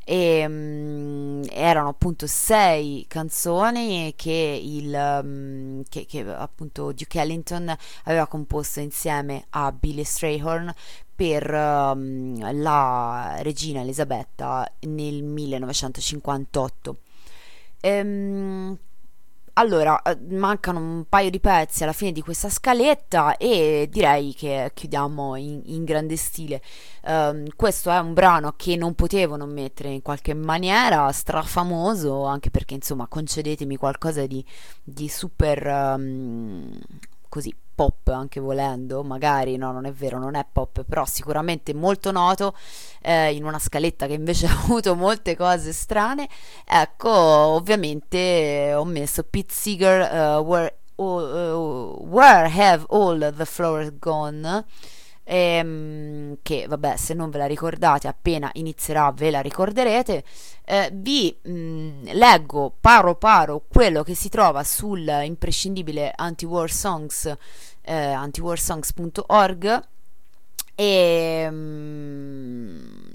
E 0.05 0.49
mm, 0.49 1.43
erano 1.51 1.89
appunto 1.89 2.29
sei 2.29 3.05
canzoni 3.09 4.15
che, 4.17 4.61
il, 4.63 5.21
mm, 5.25 5.81
che, 5.89 6.07
che 6.07 6.21
appunto 6.21 6.93
Duke 6.93 7.21
Ellington 7.21 7.77
aveva 8.05 8.29
composto 8.29 8.79
insieme 8.79 9.47
a 9.51 9.71
Billy 9.73 10.05
Strayhorn 10.05 10.73
per 11.19 11.53
ehm, 11.53 12.63
la 12.63 13.39
regina 13.41 13.81
Elisabetta 13.81 14.71
nel 14.83 15.25
1958. 15.25 16.97
Ehm, 17.81 18.79
allora, 19.55 20.01
eh, 20.03 20.17
mancano 20.29 20.79
un 20.79 21.05
paio 21.09 21.31
di 21.31 21.41
pezzi 21.41 21.83
alla 21.83 21.93
fine 21.93 22.13
di 22.13 22.23
questa 22.23 22.49
scaletta 22.49 23.37
e 23.37 23.89
direi 23.91 24.33
che 24.33 24.71
chiudiamo 24.73 25.35
in, 25.35 25.61
in 25.65 25.83
grande 25.83 26.15
stile. 26.15 26.63
Ehm, 27.03 27.49
questo 27.57 27.91
è 27.91 27.99
un 27.99 28.15
brano 28.15 28.55
che 28.57 28.77
non 28.77 28.95
potevo 28.95 29.35
non 29.35 29.53
mettere 29.53 29.89
in 29.91 30.03
qualche 30.03 30.35
maniera, 30.35 31.11
strafamoso, 31.11 32.27
anche 32.27 32.51
perché 32.51 32.75
insomma 32.75 33.09
concedetemi 33.09 33.75
qualcosa 33.75 34.25
di, 34.25 34.45
di 34.85 35.09
super 35.09 35.67
ehm, 35.67 36.79
così 37.29 37.53
pop 37.79 38.09
anche 38.09 38.41
volendo, 38.41 39.05
magari 39.05 39.57
no, 39.57 39.71
non 39.71 39.85
è 39.85 39.93
vero, 39.93 40.19
non 40.19 40.35
è 40.35 40.45
pop, 40.51 40.83
però 40.83 41.05
sicuramente 41.05 41.73
molto 41.73 42.11
noto 42.11 42.57
eh, 43.01 43.33
in 43.33 43.45
una 43.45 43.61
scaletta 43.61 44.09
che 44.09 44.15
invece 44.15 44.47
ha 44.51 44.51
avuto 44.51 44.97
molte 44.97 45.37
cose 45.37 45.73
strane. 45.73 46.29
Ecco, 46.65 47.09
ovviamente 47.09 48.75
ho 48.75 48.85
messo 48.85 49.23
Pete 49.23 49.55
Seeger, 49.55 50.13
uh, 50.13 50.41
where, 50.41 50.79
uh, 50.97 52.05
where 52.05 52.51
Have 52.53 52.85
All 52.89 53.33
the 53.37 53.45
Flowers 53.45 53.97
Gone? 53.97 54.65
Ehm, 55.31 56.39
che 56.43 56.65
vabbè 56.67 56.97
se 56.97 57.13
non 57.13 57.29
ve 57.29 57.37
la 57.39 57.47
ricordate 57.47 58.09
appena 58.09 58.49
inizierà 58.55 59.13
ve 59.13 59.31
la 59.31 59.41
ricorderete. 59.41 60.25
Eh, 60.65 60.91
vi 60.93 61.37
mh, 61.43 62.13
leggo 62.13 62.73
paro 62.81 63.15
paro 63.17 63.63
quello 63.69 64.03
che 64.03 64.15
si 64.15 64.29
trova 64.31 64.65
sul 64.65 65.07
imprescindibile 65.25 66.13
anti-war 66.15 66.71
songs 66.71 67.27
eh, 67.83 67.95
antiwarsongs.org 67.95 69.83
e 70.75 71.51
mh, 71.51 73.07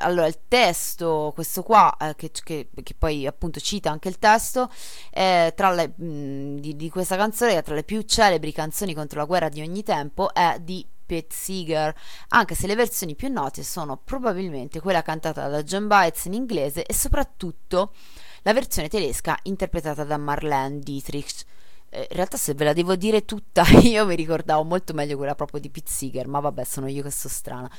allora 0.00 0.26
il 0.26 0.38
testo 0.48 1.32
questo 1.34 1.62
qua 1.62 1.94
eh, 2.00 2.14
che, 2.16 2.30
che- 2.42 2.68
che 2.82 2.94
poi 2.96 3.26
appunto 3.26 3.60
cita 3.60 3.90
anche 3.90 4.08
il 4.08 4.18
testo 4.18 4.70
eh, 5.10 5.52
le, 5.56 5.92
mh, 5.96 6.60
di, 6.60 6.76
di 6.76 6.90
questa 6.90 7.16
canzone 7.16 7.54
che 7.54 7.62
tra 7.62 7.74
le 7.74 7.82
più 7.84 8.02
celebri 8.02 8.52
canzoni 8.52 8.94
contro 8.94 9.18
la 9.18 9.24
guerra 9.26 9.48
di 9.48 9.60
ogni 9.60 9.82
tempo 9.82 10.32
è 10.32 10.58
di 10.60 10.84
Pete 11.08 11.34
Seeger 11.34 11.94
anche 12.28 12.54
se 12.54 12.66
le 12.66 12.74
versioni 12.74 13.16
più 13.16 13.28
note 13.28 13.62
sono 13.62 13.96
probabilmente 13.96 14.78
quella 14.80 15.00
cantata 15.00 15.48
da 15.48 15.62
John 15.62 15.88
Bites 15.88 16.26
in 16.26 16.34
inglese 16.34 16.84
e 16.84 16.92
soprattutto 16.92 17.94
la 18.42 18.52
versione 18.52 18.88
tedesca 18.88 19.38
interpretata 19.44 20.04
da 20.04 20.18
Marlene 20.18 20.80
Dietrich. 20.80 21.44
Eh, 21.88 22.06
in 22.10 22.16
realtà 22.16 22.36
se 22.36 22.52
ve 22.52 22.64
la 22.64 22.74
devo 22.74 22.94
dire 22.94 23.24
tutta 23.24 23.64
io 23.82 24.04
mi 24.04 24.14
ricordavo 24.14 24.62
molto 24.64 24.92
meglio 24.92 25.16
quella 25.16 25.34
proprio 25.34 25.58
di 25.58 25.70
Pete 25.70 25.90
Seeger 25.90 26.28
ma 26.28 26.40
vabbè 26.40 26.62
sono 26.62 26.86
io 26.86 27.02
che 27.02 27.10
sto 27.10 27.30
strana 27.30 27.70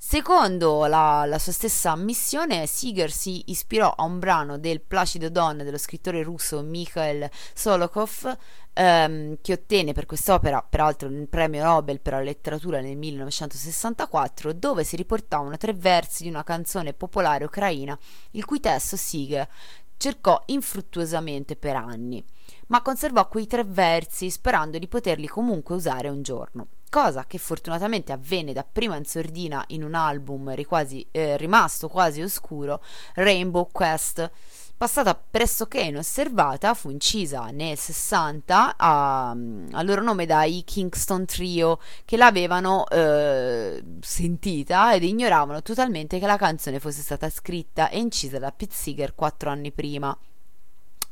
Secondo 0.00 0.86
la, 0.86 1.24
la 1.26 1.40
sua 1.40 1.50
stessa 1.50 1.90
ammissione, 1.90 2.66
Seeger 2.66 3.10
si 3.10 3.42
ispirò 3.46 3.92
a 3.94 4.04
un 4.04 4.20
brano 4.20 4.56
del 4.56 4.80
Placido 4.80 5.28
Don 5.28 5.56
dello 5.56 5.76
scrittore 5.76 6.22
russo 6.22 6.62
Mikhail 6.62 7.28
Solokhov, 7.52 8.38
ehm, 8.74 9.38
che 9.42 9.52
ottenne 9.54 9.92
per 9.92 10.06
quest'opera, 10.06 10.62
peraltro, 10.62 11.08
il 11.08 11.26
premio 11.28 11.64
Nobel 11.64 12.00
per 12.00 12.12
la 12.12 12.22
letteratura 12.22 12.80
nel 12.80 12.96
1964, 12.96 14.52
dove 14.52 14.84
si 14.84 14.94
riportavano 14.94 15.56
tre 15.56 15.74
versi 15.74 16.22
di 16.22 16.28
una 16.28 16.44
canzone 16.44 16.94
popolare 16.94 17.44
ucraina, 17.44 17.98
il 18.30 18.44
cui 18.44 18.60
testo 18.60 18.96
Seeger 18.96 19.48
cercò 19.96 20.40
infruttuosamente 20.46 21.56
per 21.56 21.74
anni, 21.74 22.24
ma 22.68 22.82
conservò 22.82 23.26
quei 23.26 23.48
tre 23.48 23.64
versi 23.64 24.30
sperando 24.30 24.78
di 24.78 24.86
poterli 24.86 25.26
comunque 25.26 25.74
usare 25.74 26.08
un 26.08 26.22
giorno 26.22 26.68
cosa 26.88 27.24
che 27.26 27.38
fortunatamente 27.38 28.12
avvenne 28.12 28.52
dapprima 28.52 28.96
in 28.96 29.04
sordina 29.04 29.64
in 29.68 29.82
un 29.82 29.94
album 29.94 30.54
quasi, 30.64 31.06
eh, 31.10 31.36
rimasto 31.36 31.88
quasi 31.88 32.22
oscuro, 32.22 32.82
Rainbow 33.14 33.68
Quest. 33.70 34.30
Passata 34.78 35.16
pressoché 35.16 35.80
inosservata, 35.80 36.72
fu 36.72 36.90
incisa 36.90 37.48
nel 37.50 37.76
60 37.76 38.76
a, 38.76 39.30
a 39.30 39.82
loro 39.82 40.02
nome 40.02 40.24
dai 40.24 40.62
Kingston 40.64 41.24
Trio 41.24 41.80
che 42.04 42.16
l'avevano 42.16 42.86
eh, 42.86 43.82
sentita 44.00 44.94
ed 44.94 45.02
ignoravano 45.02 45.62
totalmente 45.62 46.20
che 46.20 46.26
la 46.26 46.36
canzone 46.36 46.78
fosse 46.78 47.02
stata 47.02 47.28
scritta 47.28 47.88
e 47.88 47.98
incisa 47.98 48.38
da 48.38 48.52
Pete 48.52 48.74
Seeger 48.74 49.16
quattro 49.16 49.50
anni 49.50 49.72
prima. 49.72 50.16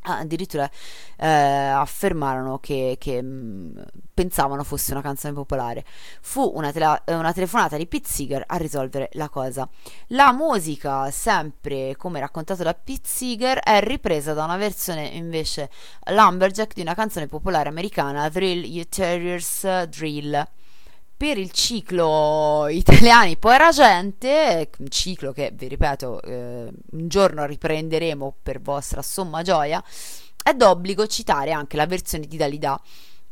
Addirittura 0.09 0.71
eh, 1.17 1.27
affermarono 1.27 2.59
che, 2.59 2.97
che, 2.99 3.21
mh, 3.21 3.85
pensavano 4.15 4.63
fosse 4.63 4.93
una 4.93 5.03
canzone 5.03 5.35
popolare. 5.35 5.85
Fu 6.21 6.53
una, 6.55 6.71
tela- 6.73 7.03
una 7.07 7.33
telefonata 7.33 7.77
di 7.77 7.87
Pete 7.87 8.09
Seeger 8.09 8.45
a 8.47 8.57
risolvere 8.57 9.09
la 9.13 9.29
cosa. 9.29 9.69
La 10.09 10.33
musica, 10.33 11.11
sempre 11.11 11.97
come 11.97 12.21
raccontato 12.21 12.63
da 12.63 12.75
Pete 12.75 13.09
Seeger, 13.09 13.59
è 13.59 13.81
ripresa 13.81 14.33
da 14.33 14.45
una 14.45 14.57
versione 14.57 15.07
invece 15.07 15.71
lumberjack 16.05 16.75
di 16.75 16.83
una 16.83 16.95
canzone 16.95 17.27
popolare 17.27 17.69
americana, 17.69 18.31
Thrill 18.31 18.65
You 18.65 18.85
Terriers 18.89 19.85
Drill 19.85 20.47
per 21.17 21.39
il 21.39 21.51
ciclo 21.51 22.67
Italiani 22.69 23.39
Povera 23.39 23.71
Gente, 23.71 24.71
un 24.79 24.89
ciclo 24.89 25.33
che 25.33 25.51
vi 25.55 25.67
ripeto 25.67 26.21
eh, 26.21 26.71
un 26.91 27.09
giorno 27.09 27.47
riprenderemo 27.47 28.37
per 28.43 28.61
vostra 28.61 29.01
somma 29.01 29.43
gioia, 29.43 29.83
è 30.43 30.53
d'obbligo 30.53 31.07
citare 31.07 31.53
anche 31.53 31.77
la 31.77 31.87
versione 31.87 32.27
di 32.27 32.37
Dalida 32.37 32.81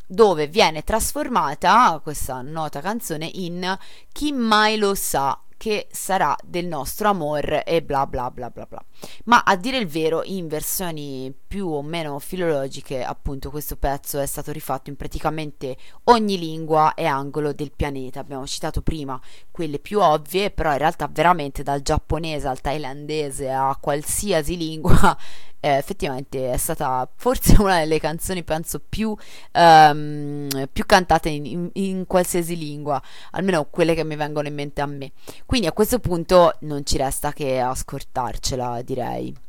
dove 0.07 0.47
viene 0.47 0.83
trasformata 0.83 2.01
questa 2.03 2.41
nota 2.43 2.81
canzone 2.81 3.29
in 3.35 3.77
Chi 4.13 4.33
mai 4.33 4.77
lo 4.77 4.95
sa 4.95 5.39
che 5.57 5.89
sarà 5.91 6.37
del 6.45 6.67
nostro 6.67 7.09
amor 7.09 7.63
e 7.65 7.83
bla 7.83 8.07
bla 8.07 8.31
bla 8.31 8.51
bla 8.51 8.67
bla. 8.67 8.85
Ma 9.25 9.43
a 9.45 9.57
dire 9.57 9.79
il 9.79 9.87
vero, 9.87 10.23
in 10.25 10.47
versioni 10.47 11.33
più 11.55 11.69
o 11.69 11.83
meno 11.83 12.19
filologiche, 12.19 13.05
appunto, 13.05 13.49
questo 13.49 13.77
pezzo 13.77 14.19
è 14.19 14.27
stato 14.27 14.51
rifatto 14.51 14.91
in 14.91 14.97
praticamente 14.97 15.77
ogni 16.05 16.37
lingua 16.37 16.95
e 16.95 17.05
angolo 17.05 17.53
del 17.53 17.71
pianeta. 17.71 18.19
Abbiamo 18.19 18.45
citato 18.45 18.83
prima 18.83 19.21
quelle 19.53 19.79
più 19.79 20.01
ovvie, 20.01 20.51
però 20.51 20.73
in 20.73 20.79
realtà 20.79 21.09
veramente 21.09 21.63
dal 21.63 21.81
giapponese 21.81 22.49
al 22.49 22.61
thailandese 22.61 23.53
a 23.53 23.79
qualsiasi 23.81 24.57
lingua 24.59 25.17
eh, 25.61 25.77
effettivamente 25.77 26.51
è 26.51 26.57
stata 26.57 27.09
forse 27.15 27.55
una 27.63 27.79
delle 27.79 28.01
canzoni 28.01 28.43
penso 28.43 28.81
più, 28.81 29.17
ehm, 29.53 30.69
più 30.73 30.85
cantate 30.87 31.29
in, 31.29 31.47
in- 31.47 31.71
in 31.75 32.05
qualsiasi 32.09 32.57
lingua, 32.57 33.01
almeno 33.31 33.67
quelle 33.67 33.95
che 33.95 34.03
mi 34.03 34.17
vengono 34.17 34.49
in 34.49 34.55
mente 34.55 34.81
a 34.81 34.87
me. 34.87 35.13
Quindi 35.47 35.69
a 35.69 35.73
questo 35.73 36.01
punto 36.01 36.57
non 36.63 36.85
ci 36.85 36.97
resta 36.97 37.33
che 37.33 37.61
ascoltarcela, 37.61 38.83
direi. 38.83 39.44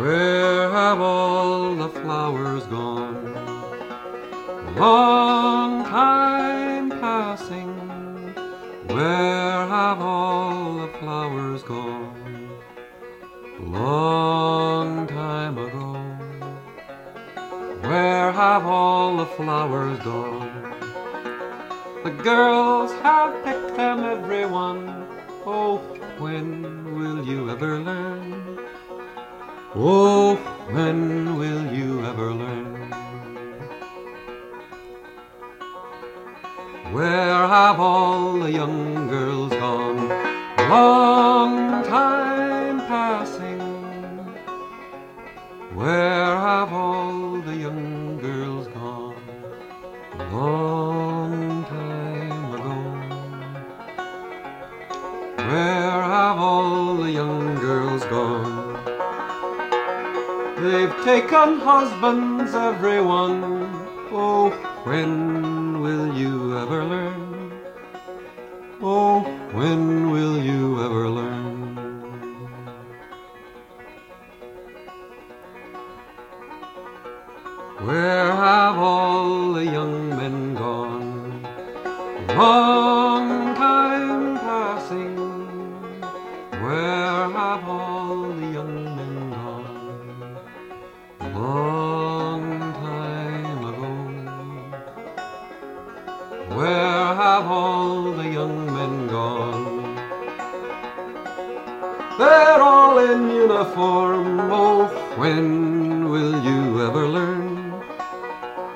Where 0.00 0.70
have 0.70 0.98
all 0.98 1.74
the 1.74 1.90
flowers 1.90 2.64
gone? 2.68 3.34
Long 4.74 5.84
time 5.84 6.88
passing. 6.88 7.74
Where 8.86 9.66
have 9.76 10.00
all 10.00 10.78
the 10.78 10.88
flowers 11.00 11.62
gone? 11.64 12.48
Long 13.60 15.06
time 15.06 15.58
ago. 15.58 15.92
Where 17.82 18.32
have 18.32 18.64
all 18.64 19.18
the 19.18 19.26
flowers 19.26 19.98
gone? 19.98 20.72
The 22.04 22.12
girls 22.24 22.90
have 23.02 23.44
picked 23.44 23.76
them, 23.76 24.02
everyone. 24.02 25.06
Oh, 25.44 25.76
when 26.18 26.94
will 26.94 27.22
you 27.22 27.50
ever 27.50 27.78
learn? 27.80 28.69
Oh, 29.72 30.34
when 30.72 31.38
will 31.38 31.72
you 31.72 32.04
ever 32.04 32.34
learn? 32.34 32.90
Where 36.92 37.46
have 37.46 37.78
all 37.78 38.40
the 38.40 38.50
young 38.50 39.06
girls 39.08 39.52
gone? 39.52 40.08
Long 40.68 41.84
time 41.84 42.80
passing. 42.88 43.60
Where 45.76 46.19
taken 61.04 61.58
husbands, 61.60 62.54
everyone. 62.54 63.42
Oh, 64.12 64.50
when 64.84 65.80
will 65.80 66.14
you 66.14 66.58
ever 66.58 66.84
learn? 66.84 67.52
Oh, 68.82 69.20
when 69.52 70.10
will 70.10 70.36
you 70.42 70.84
ever 70.84 71.08
learn? 71.08 71.29
Uniform. 103.80 104.50
Oh, 104.50 104.88
when 105.16 106.10
will 106.10 106.42
you 106.42 106.86
ever 106.86 107.06
learn? 107.06 107.72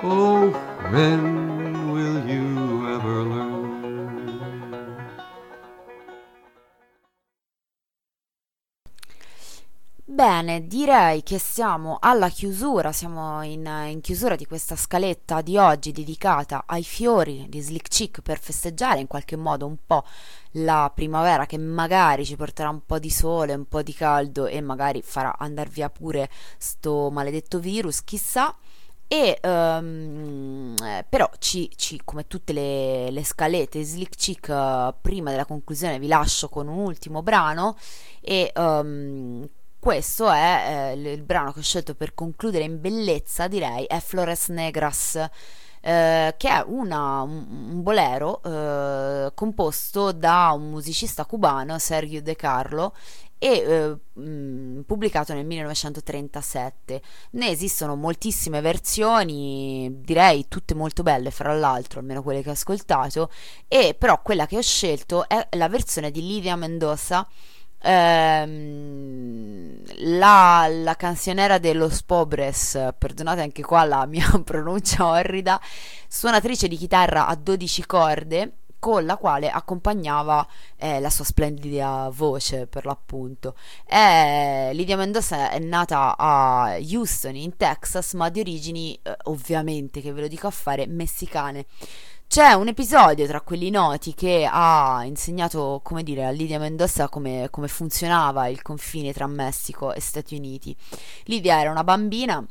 Oh, 0.03 0.51
when 0.91 1.93
will 1.93 2.27
you 2.27 2.89
ever 2.89 3.23
learn? 3.23 3.53
Bene, 10.07 10.69
direi 10.69 11.25
che 11.25 11.39
siamo 11.39 11.97
alla 12.01 12.29
chiusura, 12.29 12.93
siamo 12.93 13.43
in, 13.43 13.67
in 13.89 14.01
chiusura 14.01 14.37
di 14.37 14.47
questa 14.47 14.77
scaletta 14.77 15.41
di 15.41 15.59
oggi 15.59 15.91
dedicata 15.91 16.65
ai 16.67 16.85
fiori 16.85 17.47
di 17.49 17.61
Slick 17.61 17.89
Chick 17.89 18.23
per 18.23 18.39
festeggiare 18.39 19.01
in 19.01 19.09
qualche 19.09 19.35
modo 19.35 19.67
un 19.67 19.77
po' 19.85 20.05
la 20.55 20.91
primavera 20.95 21.47
che 21.47 21.59
magari 21.59 22.25
ci 22.25 22.37
porterà 22.37 22.69
un 22.69 22.85
po' 22.85 22.99
di 22.99 23.11
sole, 23.11 23.55
un 23.55 23.67
po' 23.67 23.83
di 23.83 23.93
caldo 23.95 24.47
e 24.47 24.61
magari 24.61 25.03
farà 25.03 25.37
andare 25.39 25.71
via 25.71 25.91
pure 25.91 26.31
sto 26.59 27.11
maledetto 27.11 27.59
virus, 27.59 28.05
chissà. 28.05 28.55
E 29.07 29.39
eh, 29.41 31.05
però 31.09 31.31
ci, 31.39 31.71
ci- 31.77 32.01
come 32.05 32.27
tutte 32.27 32.53
le, 32.53 33.11
le 33.11 33.25
scalette 33.25 33.83
Slick 33.85 34.17
Chick, 34.17 34.49
eh, 34.49 34.95
prima 35.01 35.31
della 35.31 35.45
conclusione 35.45 35.99
vi 35.99 36.07
lascio 36.07 36.49
con 36.49 36.69
un 36.69 36.79
ultimo 36.79 37.23
brano 37.23 37.77
e 38.21 38.51
ehm, 38.55 39.49
questo 39.79 40.31
è 40.31 40.95
eh, 40.97 41.13
il 41.13 41.23
brano 41.23 41.53
che 41.53 41.59
ho 41.59 41.63
scelto 41.63 41.95
per 41.95 42.15
concludere 42.15 42.65
in 42.65 42.81
bellezza, 42.81 43.49
direi, 43.49 43.85
è 43.85 44.01
Flores 44.01 44.49
Negras, 44.49 45.29
eh, 45.87 46.35
che 46.39 46.49
è 46.49 46.63
una- 46.67 47.21
un, 47.23 47.83
bolero 47.83 48.41
eh, 48.43 49.33
composto 49.35 50.13
da 50.13 50.53
un 50.55 50.71
musicista 50.71 51.27
cubano, 51.27 51.79
Sergio 51.79 52.23
De 52.23 52.35
Carlo, 52.37 52.95
e 53.37 53.99
eh, 54.15 54.21
mh, 54.21 54.81
pubblicato 54.87 55.35
nel 55.35 55.45
1937. 55.45 57.03
Ne 57.33 57.49
esistono 57.49 57.97
moltissime 57.97 58.63
versioni, 58.63 59.91
direi 60.01 60.47
tutte 60.49 60.75
molto 60.75 61.03
belle, 61.03 61.31
fra 61.31 61.53
l'altro, 61.55 62.01
almeno 62.01 62.23
quelle 62.23 62.43
che 62.43 62.49
ho 62.49 62.53
ascoltato, 62.53 63.31
e 63.69 63.95
però 63.99 64.23
quella 64.23 64.47
che 64.47 64.57
ho 64.57 64.63
scelto 64.63 65.29
è 65.29 65.47
la 65.53 65.69
versione 65.69 66.11
di 66.11 66.23
Lidia 66.27 66.57
Mendoza 66.57 67.27
Ehm, 67.87 69.83
la, 70.19 70.67
la 70.69 70.95
canzionera 70.97 71.59
de 71.59 71.75
Los 71.75 72.03
Pobres, 72.03 72.93
perdonate 72.97 73.43
anche 73.43 73.63
qua 73.63 73.85
la 73.85 74.07
mia 74.07 74.27
pronuncia 74.43 75.07
orrida, 75.07 75.61
suonatrice 76.09 76.67
di 76.67 76.77
chitarra 76.77 77.27
a 77.27 77.35
12 77.35 77.87
corde 77.87 78.53
con 78.79 79.07
la 79.07 79.17
quale 79.17 79.49
accompagnava 79.49 80.47
eh, 80.77 81.01
la 81.01 81.09
sua 81.09 81.25
splendida 81.25 82.11
voce 82.13 82.67
per 82.67 82.85
l'appunto. 82.85 83.55
Eh, 83.87 84.73
Lidia 84.75 84.99
Mendoza 84.99 85.51
è 85.51 85.59
nata 85.59 86.15
a 86.19 86.77
Houston 86.79 87.35
in 87.35 87.57
Texas 87.57 88.13
ma 88.13 88.29
di 88.29 88.41
origini 88.41 88.99
eh, 89.03 89.17
ovviamente 89.25 90.03
che 90.03 90.13
ve 90.13 90.23
lo 90.23 90.29
dico 90.29 90.49
a 90.49 90.51
fare 90.51 90.87
messicane. 90.87 91.65
C'è 92.27 92.53
un 92.53 92.67
episodio 92.67 93.27
tra 93.29 93.41
quelli 93.43 93.71
noti 93.71 94.13
che 94.13 94.49
ha 94.51 95.05
insegnato, 95.05 95.81
come 95.85 96.03
dire, 96.03 96.25
a 96.27 96.31
Lidia 96.31 96.59
Mendoza 96.59 97.09
come, 97.09 97.47
come 97.51 97.69
funzionava 97.69 98.49
il 98.49 98.61
confine 98.61 99.13
tra 99.13 99.29
Messico 99.29 99.93
e 99.93 100.01
Stati 100.01 100.35
Uniti. 100.35 100.77
Lidia 101.25 101.61
era 101.61 101.71
una 101.71 101.85
bambina 101.85 102.45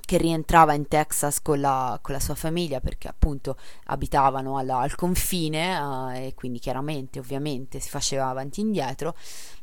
che 0.00 0.16
rientrava 0.16 0.74
in 0.74 0.86
Texas 0.86 1.42
con 1.42 1.60
la, 1.60 1.98
con 2.00 2.14
la 2.14 2.20
sua 2.20 2.34
famiglia 2.36 2.80
perché 2.80 3.08
appunto 3.08 3.56
abitavano 3.86 4.58
alla- 4.58 4.78
al 4.78 4.94
confine 4.94 6.14
eh, 6.16 6.26
e 6.26 6.34
quindi 6.34 6.58
chiaramente 6.58 7.18
ovviamente 7.18 7.80
si 7.80 7.88
faceva 7.88 8.28
avanti 8.28 8.60
e 8.60 8.64
indietro 8.64 9.14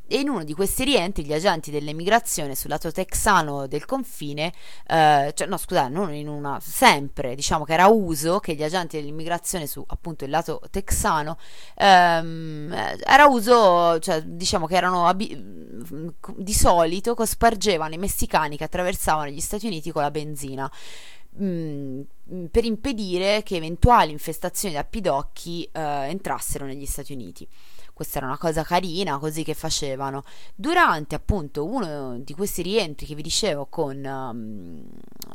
e 0.08 0.20
in 0.20 0.30
uno 0.30 0.44
di 0.44 0.54
questi 0.54 0.84
rientri 0.84 1.26
gli 1.26 1.34
agenti 1.34 1.72
dell'emigrazione 1.72 2.56
sul 2.56 2.70
lato 2.70 2.92
texano 2.92 3.68
del 3.68 3.86
confine, 3.86 4.54
eh, 4.88 5.32
cioè 5.36 5.48
no 5.48 5.58
scusate, 5.58 5.90
non 5.90 6.14
in 6.14 6.28
una, 6.28 6.60
sempre 6.62 7.36
diciamo 7.36 7.66
che 7.66 7.74
era 7.74 7.88
uso 7.88 8.40
che 8.40 8.56
gli 8.56 8.64
agenti 8.64 8.98
dell'immigrazione 8.98 9.68
su 9.68 9.84
appunto 9.88 10.24
il 10.24 10.30
lato 10.30 10.62
texano, 10.72 11.38
ehm, 11.76 12.72
eh, 12.74 12.98
era 13.06 13.26
uso, 13.28 14.00
cioè 14.00 14.22
diciamo 14.22 14.66
che 14.66 14.76
erano 14.76 15.08
abi- 15.08 15.36
di 16.36 16.54
solito 16.54 17.14
cospargevano 17.14 17.94
i 17.94 17.98
messicani 17.98 18.58
che 18.58 18.64
attraversavano 18.64 19.30
gli 19.30 19.40
Stati 19.40 19.68
Uniti 19.68 19.92
con 19.92 20.02
la 20.02 20.12
benzina. 20.12 20.72
mm, 21.40 22.02
per 22.52 22.66
impedire 22.66 23.44
che 23.44 23.58
eventuali 23.58 24.12
infestazioni 24.12 24.74
da 24.74 24.84
pidocchi 24.84 25.70
eh, 25.72 25.80
entrassero 26.10 26.66
negli 26.66 26.86
Stati 26.86 27.14
Uniti. 27.14 27.48
Questa 27.98 28.20
era 28.20 28.28
una 28.28 28.38
cosa 28.38 28.62
carina, 28.62 29.18
così 29.18 29.44
che 29.44 29.56
facevano. 29.56 30.22
Durante 30.54 31.16
appunto 31.16 31.66
uno 31.66 32.20
di 32.20 32.36
questi 32.36 32.62
rientri 32.62 33.08
che 33.08 33.16
vi 33.16 33.24
dicevo 33.24 33.66
con 33.66 34.06
ehm, 34.06 34.84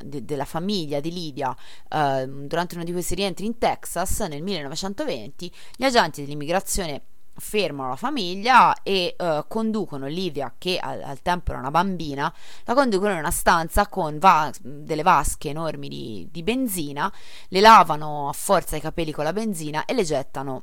de- 0.04 0.24
della 0.24 0.44
famiglia 0.44 1.00
di 1.00 1.12
Lidia, 1.12 1.52
ehm, 1.88 2.46
durante 2.46 2.76
uno 2.76 2.84
di 2.84 2.92
questi 2.92 3.16
rientri 3.16 3.46
in 3.46 3.58
Texas 3.58 4.20
nel 4.20 4.42
1920, 4.42 5.52
gli 5.76 5.82
agenti 5.82 6.20
dell'immigrazione 6.20 7.02
fermano 7.34 7.88
la 7.88 7.96
famiglia 7.96 8.80
e 8.84 9.16
eh, 9.18 9.44
conducono 9.48 10.06
Livia, 10.06 10.54
che 10.56 10.78
al, 10.78 11.02
al 11.02 11.20
tempo 11.20 11.50
era 11.50 11.58
una 11.58 11.72
bambina, 11.72 12.32
la 12.62 12.74
conducono 12.74 13.10
in 13.10 13.18
una 13.18 13.32
stanza 13.32 13.88
con 13.88 14.20
va- 14.20 14.52
delle 14.60 15.02
vasche 15.02 15.48
enormi 15.48 15.88
di, 15.88 16.28
di 16.30 16.44
benzina, 16.44 17.12
le 17.48 17.60
lavano 17.60 18.28
a 18.28 18.32
forza 18.32 18.76
i 18.76 18.80
capelli 18.80 19.10
con 19.10 19.24
la 19.24 19.32
benzina 19.32 19.84
e 19.84 19.94
le 19.94 20.04
gettano 20.04 20.62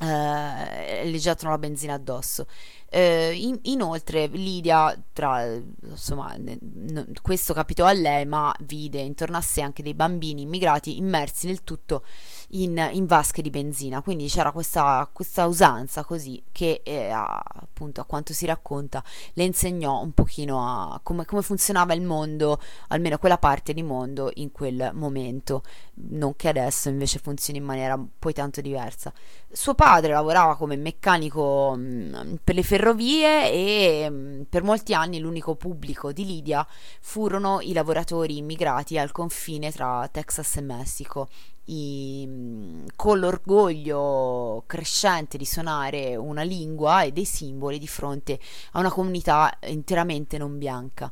eh, 0.00 1.04
le 1.10 1.18
gettano 1.18 1.50
la 1.50 1.58
benzina 1.58 1.94
addosso. 1.94 2.46
Eh, 2.88 3.32
in- 3.34 3.58
inoltre, 3.62 4.26
Lidia, 4.26 4.96
tra, 5.12 5.44
insomma, 5.44 6.34
ne- 6.36 6.58
no- 6.60 7.06
questo 7.22 7.52
capitò 7.54 7.84
a 7.86 7.92
lei, 7.92 8.24
ma 8.26 8.54
vide 8.60 9.00
intorno 9.00 9.36
a 9.36 9.40
sé 9.40 9.60
anche 9.60 9.82
dei 9.82 9.94
bambini 9.94 10.42
immigrati 10.42 10.96
immersi 10.96 11.46
nel 11.46 11.62
tutto 11.62 12.04
in, 12.50 12.88
in 12.92 13.06
vasche 13.06 13.42
di 13.42 13.50
benzina. 13.50 14.02
Quindi 14.02 14.28
c'era 14.28 14.52
questa, 14.52 15.08
questa 15.12 15.46
usanza 15.46 16.04
così 16.04 16.42
che, 16.50 16.80
eh, 16.84 17.10
appunto, 17.10 18.00
a 18.00 18.04
quanto 18.04 18.32
si 18.32 18.46
racconta, 18.46 19.02
le 19.34 19.44
insegnò 19.44 20.00
un 20.00 20.12
pochino 20.12 20.60
a 20.60 21.00
come, 21.02 21.24
come 21.24 21.42
funzionava 21.42 21.94
il 21.94 22.02
mondo, 22.02 22.60
almeno 22.88 23.18
quella 23.18 23.38
parte 23.38 23.72
di 23.72 23.82
mondo 23.82 24.30
in 24.34 24.52
quel 24.52 24.90
momento, 24.94 25.62
non 26.10 26.34
che 26.36 26.48
adesso 26.48 26.88
invece 26.88 27.18
funzioni 27.18 27.58
in 27.58 27.64
maniera 27.64 28.02
poi 28.18 28.32
tanto 28.32 28.60
diversa. 28.60 29.12
Suo 29.52 29.74
padre 29.74 30.12
lavorava 30.12 30.56
come 30.56 30.76
meccanico 30.76 31.74
mh, 31.76 32.38
per 32.42 32.54
le 32.54 32.62
ferrovie 32.62 33.50
e 33.50 34.08
mh, 34.08 34.46
per 34.48 34.62
molti 34.62 34.94
anni 34.94 35.18
l'unico 35.18 35.54
pubblico 35.56 36.12
di 36.12 36.24
Lidia 36.24 36.66
furono 37.00 37.60
i 37.60 37.72
lavoratori 37.72 38.36
immigrati 38.36 38.98
al 38.98 39.12
confine 39.12 39.70
tra 39.72 40.08
Texas 40.10 40.56
e 40.56 40.60
Messico. 40.60 41.28
I- 41.66 42.84
con 42.96 43.18
l'orgoglio 43.18 44.64
crescente 44.66 45.38
di 45.38 45.44
suonare 45.44 46.16
una 46.16 46.42
lingua 46.42 47.02
e 47.02 47.12
dei 47.12 47.24
simboli 47.24 47.78
di 47.78 47.86
fronte 47.86 48.38
a 48.72 48.80
una 48.80 48.90
comunità 48.90 49.56
interamente 49.66 50.38
non 50.38 50.58
bianca. 50.58 51.10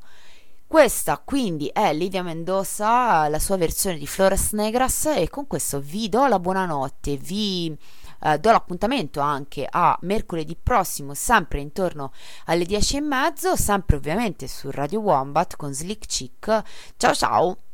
Questa 0.67 1.17
quindi 1.25 1.71
è 1.73 1.95
Lidia 1.95 2.23
Mendoza, 2.23 3.27
la 3.29 3.39
sua 3.39 3.57
versione 3.57 3.97
di 3.97 4.07
Flores 4.07 4.53
Negras 4.53 5.07
e 5.07 5.31
con 5.31 5.47
questo 5.47 5.81
vi 5.81 6.11
do 6.11 6.27
la 6.27 6.39
buonanotte, 6.39 7.17
vi 7.17 7.75
eh, 8.21 8.39
do 8.39 8.51
l'appuntamento 8.51 9.21
anche 9.21 9.67
a 9.69 9.97
mercoledì 10.03 10.57
prossimo, 10.61 11.15
sempre 11.15 11.61
intorno 11.61 12.13
alle 12.47 12.65
10 12.65 12.97
e 12.99 13.01
mezzo, 13.01 13.57
sempre 13.57 13.97
ovviamente 13.97 14.47
su 14.47 14.71
Radio 14.71 15.01
Wombat 15.01 15.57
con 15.57 15.73
Slick 15.73 16.07
Chick. 16.07 16.63
Ciao 16.97 17.15
ciao! 17.15 17.68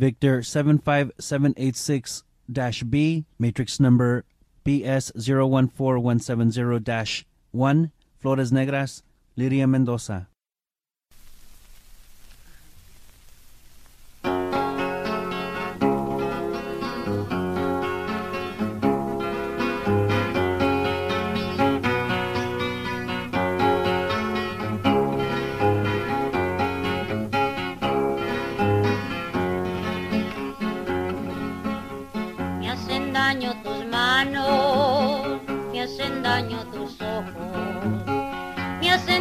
Victor 0.00 0.42
75786 0.42 2.24
B, 2.88 3.26
matrix 3.38 3.78
number 3.78 4.24
BS 4.64 5.12
014170 5.12 7.26
1, 7.52 7.92
Flores 8.18 8.50
Negras, 8.50 9.02
Liria 9.36 9.68
Mendoza. 9.68 10.29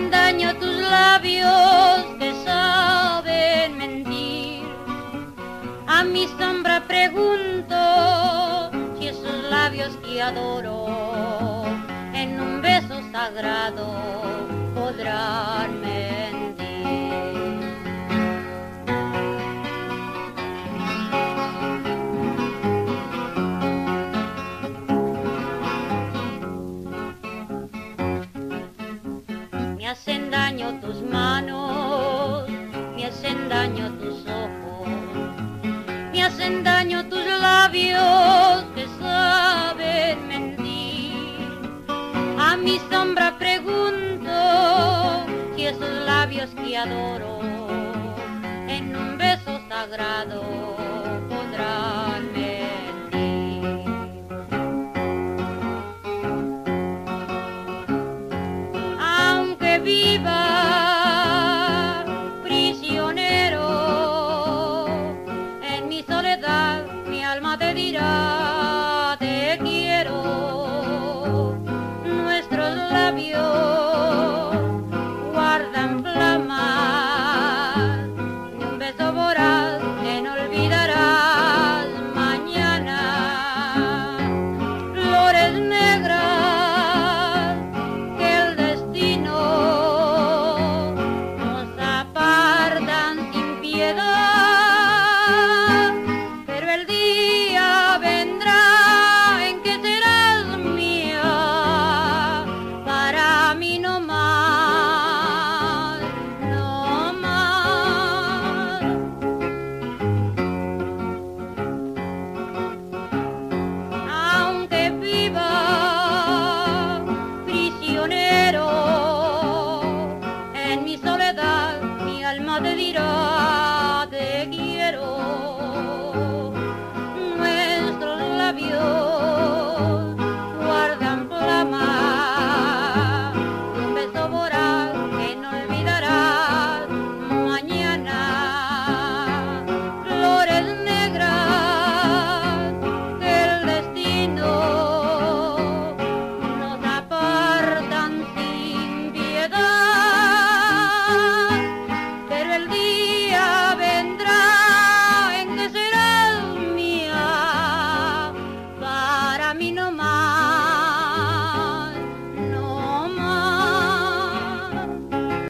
Hacen 0.10 0.12
daño 0.12 0.56
tus 0.56 0.76
labios 0.76 2.06
que 2.20 2.34
saben 2.44 3.78
mentir. 3.78 4.64
A 5.88 6.04
mi 6.04 6.28
sombra 6.40 6.82
pregunto 6.88 8.72
si 8.98 9.08
esos 9.08 9.44
labios 9.50 9.96
que 9.98 10.22
adoro 10.22 11.66
en 12.14 12.40
un 12.40 12.62
beso 12.62 13.02
sagrado 13.12 13.88
podrán. 14.76 16.19
Daño 33.50 33.92
tus 33.94 34.26
ojos, 34.28 34.88
me 36.12 36.24
hacen 36.24 36.64
daño 36.64 37.10
tus 37.10 37.26
labios 37.26 38.64
que 38.76 38.86
saben 39.00 40.28
mentir. 40.28 41.18
A 42.38 42.56
mi 42.56 42.80
sombra 42.92 43.38
pregunto 43.40 44.32
si 45.56 45.66
esos 45.66 46.06
labios 46.06 46.52
que 46.52 46.78
adoro 46.78 47.40
en 48.68 48.96
un 48.96 49.18
beso 49.18 49.60
sagrado 49.68 50.44